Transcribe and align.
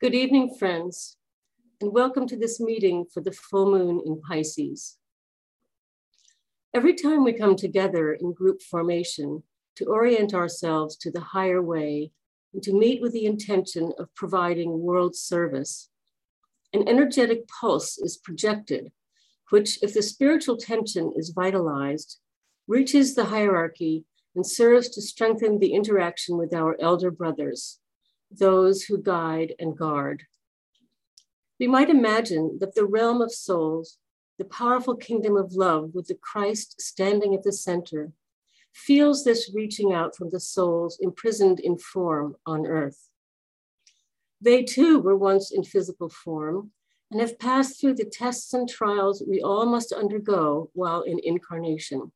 Good 0.00 0.14
evening, 0.14 0.54
friends, 0.58 1.18
and 1.78 1.92
welcome 1.92 2.26
to 2.28 2.36
this 2.38 2.58
meeting 2.58 3.04
for 3.12 3.20
the 3.20 3.32
full 3.32 3.70
moon 3.70 4.00
in 4.06 4.22
Pisces. 4.22 4.96
Every 6.72 6.94
time 6.94 7.22
we 7.22 7.34
come 7.34 7.54
together 7.54 8.14
in 8.14 8.32
group 8.32 8.62
formation 8.62 9.42
to 9.76 9.84
orient 9.84 10.32
ourselves 10.32 10.96
to 11.00 11.10
the 11.10 11.20
higher 11.20 11.60
way 11.60 12.12
and 12.54 12.62
to 12.62 12.72
meet 12.72 13.02
with 13.02 13.12
the 13.12 13.26
intention 13.26 13.92
of 13.98 14.14
providing 14.14 14.80
world 14.80 15.14
service, 15.14 15.90
an 16.72 16.88
energetic 16.88 17.46
pulse 17.46 17.98
is 17.98 18.16
projected, 18.16 18.92
which, 19.50 19.82
if 19.82 19.92
the 19.92 20.02
spiritual 20.02 20.56
tension 20.56 21.12
is 21.14 21.34
vitalized, 21.36 22.20
reaches 22.66 23.14
the 23.14 23.26
hierarchy 23.26 24.06
and 24.34 24.46
serves 24.46 24.88
to 24.88 25.02
strengthen 25.02 25.58
the 25.58 25.74
interaction 25.74 26.38
with 26.38 26.54
our 26.54 26.74
elder 26.80 27.10
brothers 27.10 27.80
those 28.30 28.84
who 28.84 29.02
guide 29.02 29.54
and 29.58 29.76
guard. 29.76 30.24
We 31.58 31.66
might 31.66 31.90
imagine 31.90 32.58
that 32.60 32.74
the 32.74 32.86
realm 32.86 33.20
of 33.20 33.32
souls, 33.32 33.98
the 34.38 34.44
powerful 34.44 34.96
kingdom 34.96 35.36
of 35.36 35.52
love 35.52 35.90
with 35.94 36.06
the 36.06 36.14
Christ 36.14 36.80
standing 36.80 37.34
at 37.34 37.42
the 37.42 37.52
center, 37.52 38.12
feels 38.72 39.24
this 39.24 39.52
reaching 39.54 39.92
out 39.92 40.16
from 40.16 40.30
the 40.30 40.40
souls 40.40 40.98
imprisoned 41.00 41.60
in 41.60 41.76
form 41.76 42.36
on 42.46 42.66
earth. 42.66 43.08
They 44.40 44.62
too 44.62 45.00
were 45.00 45.16
once 45.16 45.52
in 45.52 45.64
physical 45.64 46.08
form 46.08 46.70
and 47.10 47.20
have 47.20 47.38
passed 47.38 47.80
through 47.80 47.94
the 47.94 48.04
tests 48.04 48.54
and 48.54 48.68
trials 48.68 49.22
we 49.28 49.42
all 49.42 49.66
must 49.66 49.92
undergo 49.92 50.70
while 50.72 51.02
in 51.02 51.18
incarnation. 51.22 52.12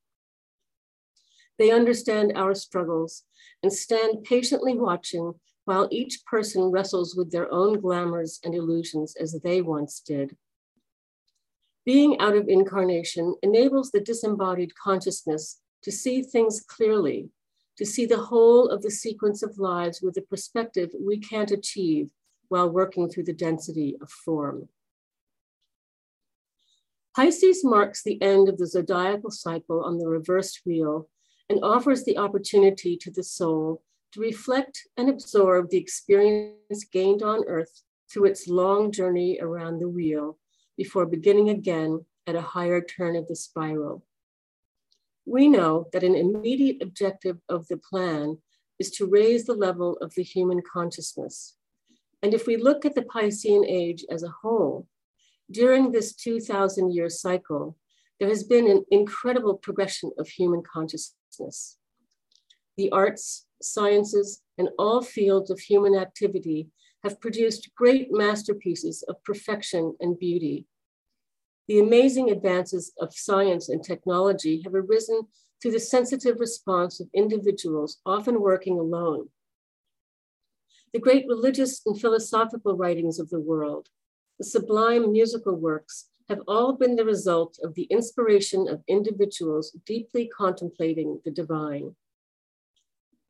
They 1.58 1.70
understand 1.70 2.32
our 2.34 2.54
struggles 2.54 3.24
and 3.62 3.72
stand 3.72 4.24
patiently 4.24 4.74
watching 4.74 5.34
while 5.64 5.88
each 5.90 6.24
person 6.26 6.64
wrestles 6.64 7.14
with 7.16 7.30
their 7.30 7.52
own 7.52 7.80
glamours 7.80 8.40
and 8.44 8.54
illusions 8.54 9.14
as 9.18 9.40
they 9.42 9.62
once 9.62 10.00
did. 10.00 10.36
Being 11.84 12.18
out 12.20 12.36
of 12.36 12.48
incarnation 12.48 13.34
enables 13.42 13.90
the 13.90 14.00
disembodied 14.00 14.74
consciousness 14.74 15.60
to 15.82 15.92
see 15.92 16.22
things 16.22 16.62
clearly, 16.62 17.28
to 17.76 17.84
see 17.84 18.06
the 18.06 18.22
whole 18.22 18.68
of 18.68 18.82
the 18.82 18.90
sequence 18.90 19.42
of 19.42 19.58
lives 19.58 20.00
with 20.00 20.16
a 20.16 20.22
perspective 20.22 20.90
we 20.98 21.18
can't 21.18 21.50
achieve 21.50 22.08
while 22.48 22.70
working 22.70 23.08
through 23.08 23.24
the 23.24 23.32
density 23.32 23.96
of 24.00 24.10
form. 24.10 24.68
Pisces 27.14 27.64
marks 27.64 28.02
the 28.02 28.20
end 28.20 28.48
of 28.48 28.58
the 28.58 28.66
zodiacal 28.66 29.30
cycle 29.30 29.84
on 29.84 29.98
the 29.98 30.08
reversed 30.08 30.62
wheel 30.66 31.08
and 31.48 31.62
offers 31.62 32.04
the 32.04 32.18
opportunity 32.18 32.96
to 32.96 33.10
the 33.10 33.22
soul 33.22 33.82
to 34.14 34.20
reflect 34.20 34.86
and 34.96 35.08
absorb 35.08 35.70
the 35.70 35.76
experience 35.76 36.84
gained 36.92 37.22
on 37.22 37.44
Earth 37.46 37.82
through 38.10 38.26
its 38.26 38.48
long 38.48 38.92
journey 38.92 39.38
around 39.40 39.78
the 39.78 39.88
wheel 39.88 40.38
before 40.76 41.06
beginning 41.06 41.50
again 41.50 42.04
at 42.26 42.36
a 42.36 42.40
higher 42.40 42.80
turn 42.80 43.16
of 43.16 43.26
the 43.26 43.36
spiral. 43.36 44.04
We 45.26 45.48
know 45.48 45.88
that 45.92 46.04
an 46.04 46.14
immediate 46.14 46.82
objective 46.82 47.38
of 47.48 47.66
the 47.68 47.76
plan 47.76 48.38
is 48.78 48.90
to 48.92 49.06
raise 49.06 49.46
the 49.46 49.54
level 49.54 49.96
of 50.00 50.14
the 50.14 50.22
human 50.22 50.60
consciousness. 50.70 51.56
And 52.22 52.34
if 52.34 52.46
we 52.46 52.56
look 52.56 52.84
at 52.84 52.94
the 52.94 53.02
Piscean 53.02 53.64
age 53.66 54.04
as 54.10 54.22
a 54.22 54.34
whole, 54.42 54.86
during 55.50 55.92
this 55.92 56.14
2000 56.14 56.92
year 56.92 57.10
cycle, 57.10 57.76
there 58.20 58.28
has 58.28 58.44
been 58.44 58.70
an 58.70 58.84
incredible 58.90 59.56
progression 59.56 60.12
of 60.18 60.28
human 60.28 60.62
consciousness. 60.62 61.78
The 62.76 62.90
arts, 62.90 63.46
sciences, 63.64 64.42
and 64.58 64.68
all 64.78 65.02
fields 65.02 65.50
of 65.50 65.60
human 65.60 65.96
activity 65.96 66.68
have 67.02 67.20
produced 67.20 67.70
great 67.76 68.08
masterpieces 68.10 69.02
of 69.08 69.22
perfection 69.24 69.94
and 70.00 70.18
beauty. 70.18 70.66
The 71.68 71.78
amazing 71.78 72.30
advances 72.30 72.92
of 73.00 73.14
science 73.14 73.68
and 73.68 73.82
technology 73.82 74.62
have 74.64 74.74
arisen 74.74 75.22
through 75.60 75.72
the 75.72 75.80
sensitive 75.80 76.40
response 76.40 77.00
of 77.00 77.08
individuals 77.14 78.00
often 78.04 78.40
working 78.40 78.78
alone. 78.78 79.28
The 80.92 81.00
great 81.00 81.26
religious 81.26 81.80
and 81.86 82.00
philosophical 82.00 82.76
writings 82.76 83.18
of 83.18 83.30
the 83.30 83.40
world, 83.40 83.88
the 84.38 84.44
sublime 84.44 85.10
musical 85.10 85.54
works, 85.54 86.06
have 86.28 86.40
all 86.46 86.72
been 86.74 86.96
the 86.96 87.04
result 87.04 87.58
of 87.62 87.74
the 87.74 87.84
inspiration 87.84 88.68
of 88.68 88.82
individuals 88.88 89.76
deeply 89.84 90.26
contemplating 90.26 91.20
the 91.24 91.30
divine. 91.30 91.94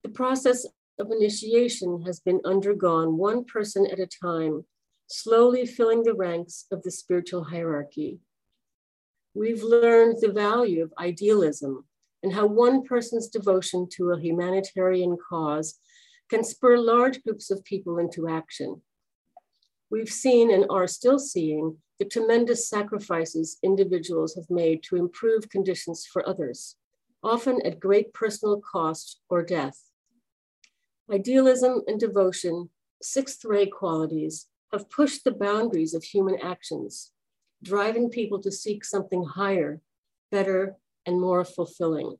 The 0.04 0.10
process 0.10 0.66
of 0.98 1.10
initiation 1.10 2.02
has 2.02 2.20
been 2.20 2.40
undergone 2.44 3.16
one 3.16 3.42
person 3.46 3.86
at 3.90 3.98
a 3.98 4.06
time, 4.06 4.66
slowly 5.06 5.64
filling 5.64 6.02
the 6.02 6.12
ranks 6.12 6.66
of 6.70 6.82
the 6.82 6.90
spiritual 6.90 7.44
hierarchy. 7.44 8.20
We've 9.32 9.62
learned 9.62 10.18
the 10.20 10.30
value 10.30 10.82
of 10.82 10.92
idealism 10.98 11.86
and 12.22 12.34
how 12.34 12.46
one 12.46 12.84
person's 12.84 13.28
devotion 13.28 13.88
to 13.92 14.10
a 14.10 14.20
humanitarian 14.20 15.16
cause 15.16 15.80
can 16.28 16.44
spur 16.44 16.76
large 16.76 17.22
groups 17.22 17.50
of 17.50 17.64
people 17.64 17.98
into 17.98 18.28
action. 18.28 18.82
We've 19.90 20.10
seen 20.10 20.52
and 20.52 20.66
are 20.68 20.86
still 20.86 21.18
seeing 21.18 21.78
the 21.98 22.04
tremendous 22.04 22.68
sacrifices 22.68 23.58
individuals 23.62 24.34
have 24.34 24.50
made 24.50 24.82
to 24.84 24.96
improve 24.96 25.48
conditions 25.48 26.04
for 26.04 26.28
others, 26.28 26.76
often 27.22 27.64
at 27.64 27.80
great 27.80 28.12
personal 28.12 28.60
cost 28.60 29.20
or 29.30 29.42
death. 29.42 29.80
Idealism 31.12 31.82
and 31.86 32.00
devotion, 32.00 32.70
sixth 33.02 33.44
ray 33.44 33.66
qualities, 33.66 34.46
have 34.72 34.90
pushed 34.90 35.24
the 35.24 35.32
boundaries 35.32 35.94
of 35.94 36.02
human 36.02 36.38
actions, 36.42 37.12
driving 37.62 38.08
people 38.08 38.40
to 38.40 38.50
seek 38.50 38.84
something 38.84 39.22
higher, 39.22 39.80
better, 40.30 40.76
and 41.04 41.20
more 41.20 41.44
fulfilling. 41.44 42.16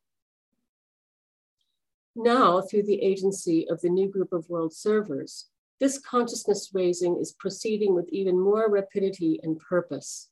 Now, 2.15 2.61
through 2.61 2.85
the 2.85 3.03
agency 3.03 3.67
of 3.69 3.81
the 3.81 3.89
new 3.89 4.09
group 4.09 4.33
of 4.33 4.49
world 4.49 4.73
servers, 4.75 5.47
this 5.81 5.99
consciousness 5.99 6.71
raising 6.73 7.17
is 7.17 7.33
proceeding 7.33 7.95
with 7.95 8.09
even 8.11 8.39
more 8.39 8.71
rapidity 8.71 9.41
and 9.43 9.59
purpose. 9.59 10.29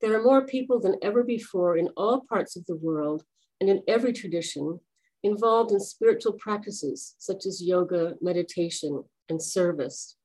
There 0.00 0.18
are 0.18 0.24
more 0.24 0.44
people 0.44 0.80
than 0.80 0.96
ever 1.02 1.22
before 1.22 1.76
in 1.76 1.88
all 1.96 2.22
parts 2.22 2.56
of 2.56 2.66
the 2.66 2.76
world 2.76 3.24
and 3.60 3.70
in 3.70 3.82
every 3.86 4.12
tradition 4.12 4.80
involved 5.22 5.72
in 5.72 5.80
spiritual 5.80 6.32
practices 6.32 7.14
such 7.18 7.46
as 7.46 7.62
yoga, 7.62 8.14
meditation, 8.20 9.04
and 9.28 9.40
service. 9.40 10.16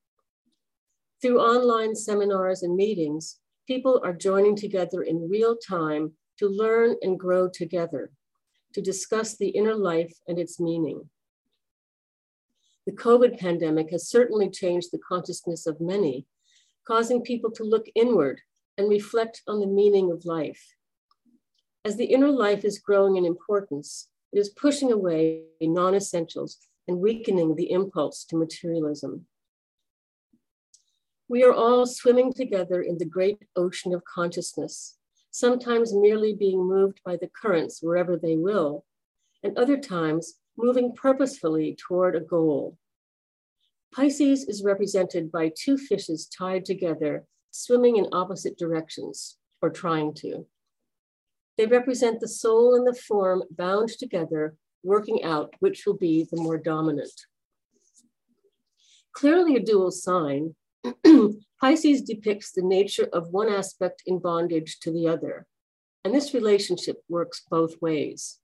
Through 1.21 1.39
online 1.39 1.95
seminars 1.95 2.63
and 2.63 2.75
meetings, 2.75 3.39
people 3.67 4.01
are 4.03 4.13
joining 4.13 4.55
together 4.55 5.01
in 5.01 5.29
real 5.29 5.55
time 5.55 6.13
to 6.39 6.47
learn 6.47 6.95
and 7.01 7.19
grow 7.19 7.49
together, 7.49 8.11
to 8.73 8.81
discuss 8.81 9.35
the 9.35 9.49
inner 9.49 9.75
life 9.75 10.13
and 10.27 10.39
its 10.39 10.59
meaning. 10.59 11.09
The 12.85 12.93
COVID 12.93 13.39
pandemic 13.39 13.89
has 13.91 14.09
certainly 14.09 14.49
changed 14.49 14.89
the 14.91 14.99
consciousness 14.99 15.67
of 15.67 15.81
many, 15.81 16.25
causing 16.87 17.21
people 17.21 17.51
to 17.51 17.63
look 17.63 17.85
inward 17.95 18.39
and 18.77 18.89
reflect 18.89 19.41
on 19.47 19.59
the 19.59 19.67
meaning 19.67 20.11
of 20.11 20.25
life. 20.25 20.75
As 21.83 21.97
the 21.97 22.05
inner 22.05 22.31
life 22.31 22.63
is 22.63 22.79
growing 22.79 23.17
in 23.17 23.25
importance, 23.25 24.09
it 24.37 24.41
is 24.41 24.49
pushing 24.49 24.91
away 24.91 25.41
non 25.59 25.95
essentials 25.95 26.57
and 26.87 26.99
weakening 26.99 27.55
the 27.55 27.71
impulse 27.71 28.23
to 28.25 28.37
materialism. 28.37 29.25
We 31.27 31.43
are 31.43 31.53
all 31.53 31.87
swimming 31.87 32.31
together 32.33 32.83
in 32.83 32.99
the 32.99 33.05
great 33.05 33.39
ocean 33.55 33.95
of 33.95 34.03
consciousness, 34.05 34.97
sometimes 35.31 35.91
merely 35.91 36.35
being 36.35 36.63
moved 36.63 37.01
by 37.03 37.17
the 37.17 37.31
currents 37.41 37.81
wherever 37.81 38.15
they 38.15 38.35
will, 38.35 38.85
and 39.41 39.57
other 39.57 39.75
times 39.75 40.35
moving 40.55 40.93
purposefully 40.93 41.75
toward 41.75 42.15
a 42.15 42.19
goal. 42.19 42.77
Pisces 43.91 44.47
is 44.47 44.63
represented 44.63 45.31
by 45.31 45.51
two 45.57 45.79
fishes 45.79 46.27
tied 46.27 46.63
together, 46.63 47.25
swimming 47.49 47.97
in 47.97 48.07
opposite 48.11 48.55
directions, 48.55 49.37
or 49.63 49.71
trying 49.71 50.13
to. 50.13 50.45
They 51.57 51.65
represent 51.65 52.19
the 52.19 52.27
soul 52.27 52.75
and 52.75 52.85
the 52.85 52.93
form 52.93 53.43
bound 53.49 53.89
together, 53.89 54.55
working 54.83 55.23
out 55.23 55.53
which 55.59 55.85
will 55.85 55.97
be 55.97 56.27
the 56.29 56.41
more 56.41 56.57
dominant. 56.57 57.25
Clearly 59.13 59.55
a 59.55 59.59
dual 59.59 59.91
sign, 59.91 60.55
Pisces 61.59 62.03
depicts 62.03 62.51
the 62.51 62.61
nature 62.61 63.09
of 63.11 63.31
one 63.31 63.49
aspect 63.49 64.03
in 64.05 64.19
bondage 64.19 64.79
to 64.81 64.91
the 64.91 65.07
other, 65.07 65.47
and 66.03 66.13
this 66.13 66.35
relationship 66.35 66.97
works 67.09 67.41
both 67.49 67.81
ways. 67.81 68.39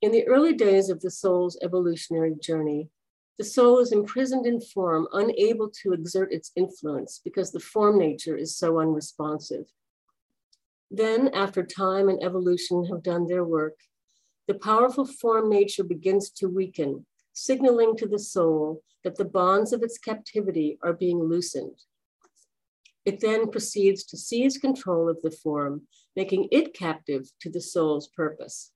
In 0.00 0.12
the 0.12 0.26
early 0.28 0.54
days 0.54 0.90
of 0.90 1.00
the 1.00 1.10
soul's 1.10 1.58
evolutionary 1.60 2.36
journey, 2.40 2.88
the 3.36 3.44
soul 3.44 3.80
is 3.80 3.90
imprisoned 3.90 4.46
in 4.46 4.60
form, 4.60 5.08
unable 5.12 5.70
to 5.82 5.92
exert 5.92 6.32
its 6.32 6.52
influence 6.54 7.20
because 7.24 7.50
the 7.50 7.60
form 7.60 7.98
nature 7.98 8.36
is 8.36 8.56
so 8.56 8.78
unresponsive. 8.78 9.64
Then, 10.90 11.28
after 11.28 11.62
time 11.62 12.08
and 12.08 12.22
evolution 12.22 12.86
have 12.86 13.02
done 13.02 13.26
their 13.26 13.44
work, 13.44 13.76
the 14.46 14.54
powerful 14.54 15.04
form 15.04 15.50
nature 15.50 15.84
begins 15.84 16.30
to 16.30 16.48
weaken, 16.48 17.04
signaling 17.34 17.96
to 17.96 18.06
the 18.08 18.18
soul 18.18 18.82
that 19.04 19.16
the 19.16 19.24
bonds 19.24 19.72
of 19.72 19.82
its 19.82 19.98
captivity 19.98 20.78
are 20.82 20.94
being 20.94 21.20
loosened. 21.20 21.82
It 23.04 23.20
then 23.20 23.50
proceeds 23.50 24.04
to 24.04 24.16
seize 24.16 24.58
control 24.58 25.08
of 25.08 25.20
the 25.22 25.30
form, 25.30 25.82
making 26.16 26.48
it 26.50 26.74
captive 26.74 27.30
to 27.40 27.50
the 27.50 27.60
soul's 27.60 28.08
purpose. 28.08 28.72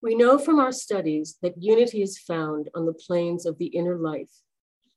We 0.00 0.14
know 0.14 0.38
from 0.38 0.60
our 0.60 0.70
studies 0.70 1.38
that 1.42 1.60
unity 1.62 2.02
is 2.02 2.18
found 2.18 2.68
on 2.74 2.86
the 2.86 2.92
planes 2.92 3.46
of 3.46 3.58
the 3.58 3.66
inner 3.66 3.96
life, 3.96 4.30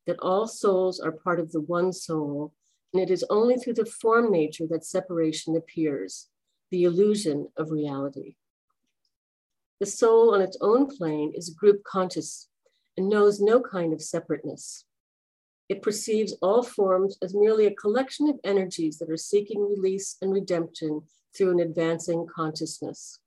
that 0.06 0.20
all 0.20 0.48
souls 0.48 1.00
are 1.00 1.12
part 1.12 1.40
of 1.40 1.52
the 1.52 1.62
one 1.62 1.92
soul, 1.92 2.54
and 2.94 3.02
it 3.02 3.10
is 3.10 3.26
only 3.30 3.56
through 3.56 3.76
the 3.76 3.86
form 3.86 4.32
nature 4.32 4.66
that 4.70 4.86
separation 4.86 5.56
appears, 5.56 6.28
the 6.70 6.84
illusion 6.84 7.50
of 7.58 7.72
reality. 7.72 8.36
The 9.80 9.86
soul 9.86 10.34
on 10.34 10.42
its 10.42 10.58
own 10.62 10.88
plane 10.88 11.34
is 11.36 11.50
group 11.50 11.84
conscious 11.84 12.50
and 12.98 13.10
knows 13.10 13.40
no 13.40 13.62
kind 13.62 13.94
of 13.94 14.02
separateness. 14.02 14.86
It 15.70 15.82
perceives 15.82 16.36
all 16.42 16.64
forms 16.64 17.18
as 17.22 17.34
merely 17.34 17.66
a 17.66 17.74
collection 17.76 18.30
of 18.30 18.40
energies 18.44 19.00
that 19.00 19.10
are 19.10 19.18
seeking 19.18 19.62
release 19.68 20.18
and 20.22 20.34
redemption 20.34 21.02
through 21.36 21.52
an 21.52 21.60
advancing 21.62 22.28
consciousness 22.34 23.20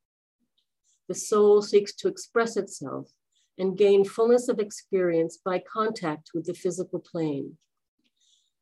the 1.09 1.15
soul 1.15 1.61
seeks 1.61 1.95
to 1.95 2.09
express 2.09 2.57
itself 2.57 3.11
and 3.59 3.79
gain 3.79 4.05
fullness 4.05 4.49
of 4.49 4.59
experience 4.59 5.39
by 5.45 5.59
contact 5.61 6.31
with 6.35 6.47
the 6.47 6.55
physical 6.55 6.99
plane. 6.99 7.57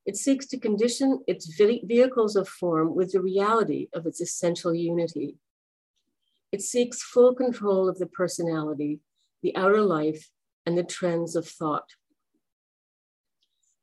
It 0.04 0.16
seeks 0.16 0.46
to 0.46 0.58
condition 0.58 1.20
its 1.26 1.46
vehicles 1.56 2.34
of 2.34 2.48
form 2.48 2.94
with 2.94 3.12
the 3.12 3.22
reality 3.22 3.88
of 3.94 4.06
its 4.06 4.20
essential 4.20 4.74
unity. 4.74 5.36
It 6.50 6.60
seeks 6.60 7.02
full 7.02 7.34
control 7.34 7.88
of 7.88 7.98
the 7.98 8.06
personality, 8.06 9.00
the 9.42 9.54
outer 9.56 9.80
life, 9.80 10.30
and 10.66 10.76
the 10.76 10.82
trends 10.82 11.36
of 11.36 11.48
thought. 11.48 11.88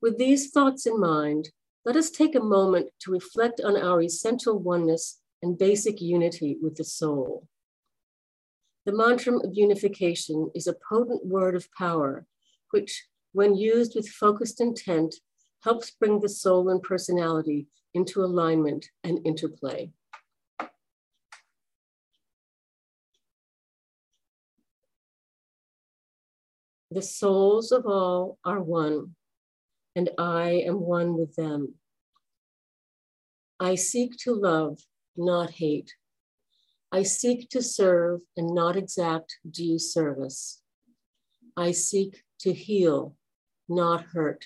With 0.01 0.17
these 0.17 0.51
thoughts 0.51 0.85
in 0.85 0.99
mind, 0.99 1.49
let 1.85 1.95
us 1.95 2.09
take 2.09 2.35
a 2.35 2.41
moment 2.41 2.89
to 3.01 3.11
reflect 3.11 3.61
on 3.61 3.77
our 3.77 4.01
essential 4.01 4.59
oneness 4.59 5.21
and 5.41 5.57
basic 5.57 6.01
unity 6.01 6.57
with 6.61 6.75
the 6.75 6.83
soul. 6.83 7.47
The 8.85 8.91
mantra 8.91 9.37
of 9.37 9.53
unification 9.53 10.51
is 10.53 10.67
a 10.67 10.75
potent 10.89 11.25
word 11.25 11.55
of 11.55 11.71
power, 11.77 12.25
which, 12.71 13.07
when 13.31 13.55
used 13.55 13.95
with 13.95 14.07
focused 14.07 14.59
intent, 14.61 15.15
helps 15.63 15.91
bring 15.91 16.19
the 16.19 16.29
soul 16.29 16.69
and 16.69 16.81
personality 16.81 17.67
into 17.93 18.23
alignment 18.23 18.87
and 19.03 19.19
interplay. 19.25 19.91
The 26.91 27.01
souls 27.01 27.71
of 27.71 27.85
all 27.85 28.39
are 28.43 28.61
one, 28.61 29.15
and 29.95 30.09
I 30.17 30.63
am 30.65 30.79
one 30.79 31.15
with 31.17 31.35
them. 31.35 31.75
I 33.59 33.75
seek 33.75 34.17
to 34.23 34.33
love, 34.33 34.79
not 35.15 35.51
hate. 35.51 35.93
I 36.91 37.03
seek 37.03 37.49
to 37.49 37.61
serve 37.61 38.21
and 38.35 38.55
not 38.55 38.75
exact 38.75 39.37
due 39.47 39.77
service. 39.77 40.61
I 41.55 41.73
seek 41.73 42.23
to 42.39 42.53
heal, 42.53 43.15
not 43.67 44.05
hurt. 44.13 44.45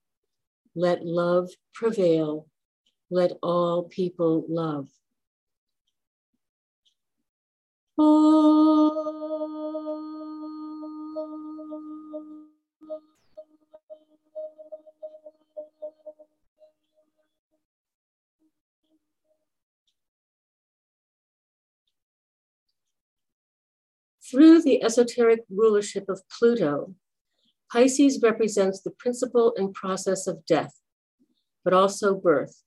Let 0.75 1.05
love 1.05 1.49
prevail. 1.73 2.47
Let 3.09 3.33
all 3.43 3.83
people 3.83 4.45
love. 4.47 4.87
Through 24.31 24.61
the 24.61 24.81
esoteric 24.81 25.41
rulership 25.49 26.07
of 26.07 26.21
Pluto, 26.29 26.95
Pisces 27.71 28.19
represents 28.21 28.81
the 28.81 28.91
principle 28.91 29.53
and 29.55 29.73
process 29.73 30.27
of 30.27 30.45
death, 30.45 30.73
but 31.63 31.73
also 31.73 32.13
birth, 32.13 32.63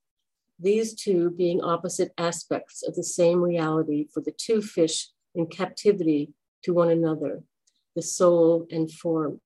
these 0.59 0.95
two 0.95 1.31
being 1.31 1.63
opposite 1.63 2.13
aspects 2.17 2.83
of 2.83 2.95
the 2.95 3.05
same 3.05 3.43
reality 3.43 4.07
for 4.13 4.23
the 4.23 4.33
two 4.33 4.63
fish 4.63 5.11
in 5.35 5.47
captivity 5.47 6.33
to 6.63 6.73
one 6.73 6.89
another, 6.89 7.43
the 7.95 8.01
soul 8.01 8.67
and 8.71 8.91
form. 8.91 9.41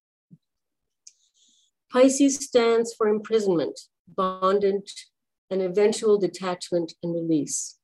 Pisces 1.90 2.36
stands 2.36 2.94
for 2.94 3.08
imprisonment, 3.08 3.80
bondage, 4.06 5.08
and 5.50 5.60
eventual 5.60 6.18
detachment 6.18 6.92
and 7.02 7.14
release. 7.14 7.78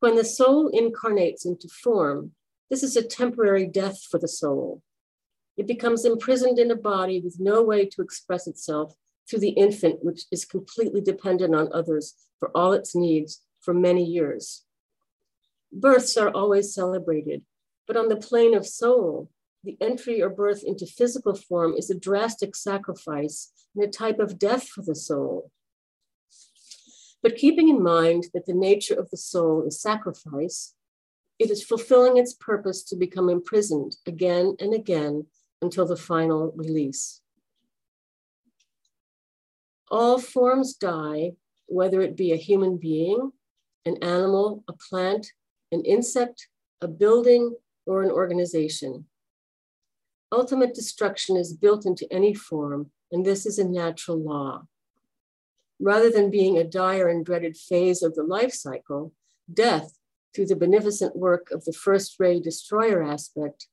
When 0.00 0.16
the 0.16 0.24
soul 0.24 0.68
incarnates 0.68 1.46
into 1.46 1.68
form, 1.68 2.32
this 2.68 2.82
is 2.82 2.96
a 2.96 3.02
temporary 3.02 3.66
death 3.66 4.02
for 4.10 4.18
the 4.18 4.26
soul. 4.26 4.82
It 5.56 5.66
becomes 5.66 6.04
imprisoned 6.04 6.58
in 6.58 6.70
a 6.70 6.76
body 6.76 7.20
with 7.20 7.38
no 7.38 7.62
way 7.62 7.86
to 7.86 8.02
express 8.02 8.46
itself 8.46 8.94
through 9.28 9.40
the 9.40 9.50
infant, 9.50 10.04
which 10.04 10.24
is 10.30 10.44
completely 10.44 11.00
dependent 11.00 11.54
on 11.54 11.68
others 11.72 12.14
for 12.38 12.50
all 12.56 12.72
its 12.72 12.94
needs 12.94 13.42
for 13.60 13.74
many 13.74 14.04
years. 14.04 14.64
Births 15.72 16.16
are 16.16 16.30
always 16.30 16.74
celebrated, 16.74 17.42
but 17.86 17.96
on 17.96 18.08
the 18.08 18.16
plane 18.16 18.54
of 18.54 18.66
soul, 18.66 19.30
the 19.64 19.76
entry 19.80 20.20
or 20.20 20.28
birth 20.28 20.64
into 20.64 20.86
physical 20.86 21.34
form 21.34 21.74
is 21.76 21.88
a 21.88 21.98
drastic 21.98 22.56
sacrifice 22.56 23.52
and 23.74 23.84
a 23.84 23.88
type 23.88 24.18
of 24.18 24.38
death 24.38 24.68
for 24.68 24.82
the 24.82 24.94
soul. 24.94 25.50
But 27.22 27.36
keeping 27.36 27.68
in 27.68 27.82
mind 27.82 28.24
that 28.34 28.46
the 28.46 28.54
nature 28.54 28.94
of 28.94 29.10
the 29.10 29.16
soul 29.16 29.64
is 29.66 29.80
sacrifice, 29.80 30.74
it 31.38 31.50
is 31.50 31.62
fulfilling 31.64 32.18
its 32.18 32.34
purpose 32.34 32.82
to 32.84 32.96
become 32.96 33.28
imprisoned 33.28 33.96
again 34.06 34.56
and 34.58 34.74
again 34.74 35.26
until 35.62 35.86
the 35.86 35.96
final 35.96 36.52
release. 36.56 37.20
All 39.90 40.18
forms 40.18 40.74
die, 40.74 41.32
whether 41.66 42.00
it 42.02 42.16
be 42.16 42.32
a 42.32 42.36
human 42.36 42.76
being, 42.76 43.30
an 43.86 43.96
animal, 44.02 44.64
a 44.68 44.72
plant, 44.72 45.26
an 45.70 45.82
insect, 45.84 46.48
a 46.80 46.88
building, 46.88 47.54
or 47.86 48.02
an 48.02 48.10
organization. 48.10 49.06
Ultimate 50.30 50.74
destruction 50.74 51.36
is 51.36 51.52
built 51.52 51.86
into 51.86 52.10
any 52.12 52.34
form, 52.34 52.90
and 53.10 53.24
this 53.24 53.46
is 53.46 53.58
a 53.58 53.68
natural 53.68 54.18
law. 54.18 54.62
Rather 55.80 56.10
than 56.10 56.30
being 56.30 56.56
a 56.56 56.64
dire 56.64 57.08
and 57.08 57.24
dreaded 57.24 57.56
phase 57.56 58.02
of 58.02 58.14
the 58.14 58.22
life 58.22 58.52
cycle, 58.52 59.12
death 59.52 59.98
through 60.34 60.46
the 60.46 60.56
beneficent 60.56 61.14
work 61.14 61.48
of 61.50 61.64
the 61.64 61.72
first 61.72 62.16
ray 62.18 62.40
destroyer 62.40 63.02
aspect 63.02 63.66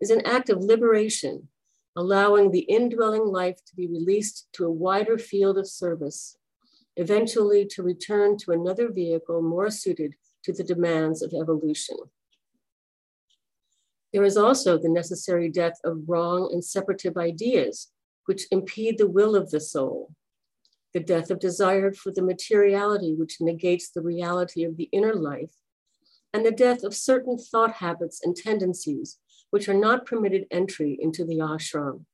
is 0.00 0.10
an 0.10 0.26
act 0.26 0.50
of 0.50 0.62
liberation, 0.62 1.48
allowing 1.96 2.50
the 2.50 2.60
indwelling 2.60 3.24
life 3.24 3.64
to 3.64 3.76
be 3.76 3.86
released 3.86 4.48
to 4.52 4.66
a 4.66 4.70
wider 4.70 5.18
field 5.18 5.58
of 5.58 5.66
service, 5.66 6.36
eventually 6.96 7.66
to 7.66 7.82
return 7.82 8.36
to 8.36 8.52
another 8.52 8.90
vehicle 8.90 9.42
more 9.42 9.70
suited 9.70 10.14
to 10.42 10.52
the 10.52 10.64
demands 10.64 11.22
of 11.22 11.32
evolution. 11.32 11.96
There 14.12 14.24
is 14.24 14.36
also 14.36 14.78
the 14.78 14.88
necessary 14.88 15.50
death 15.50 15.78
of 15.84 16.04
wrong 16.06 16.50
and 16.52 16.64
separative 16.64 17.16
ideas, 17.16 17.88
which 18.26 18.46
impede 18.50 18.98
the 18.98 19.08
will 19.08 19.34
of 19.34 19.50
the 19.50 19.60
soul, 19.60 20.14
the 20.94 21.00
death 21.00 21.30
of 21.30 21.38
desire 21.38 21.92
for 21.92 22.12
the 22.12 22.22
materiality 22.22 23.14
which 23.14 23.40
negates 23.40 23.90
the 23.90 24.00
reality 24.00 24.64
of 24.64 24.76
the 24.76 24.88
inner 24.92 25.14
life, 25.14 25.54
and 26.32 26.44
the 26.44 26.50
death 26.50 26.82
of 26.82 26.94
certain 26.94 27.38
thought 27.38 27.72
habits 27.72 28.20
and 28.22 28.36
tendencies 28.36 29.18
which 29.50 29.68
are 29.68 29.74
not 29.74 30.06
permitted 30.06 30.46
entry 30.50 30.98
into 31.00 31.24
the 31.24 31.38
ashram. 31.38 32.04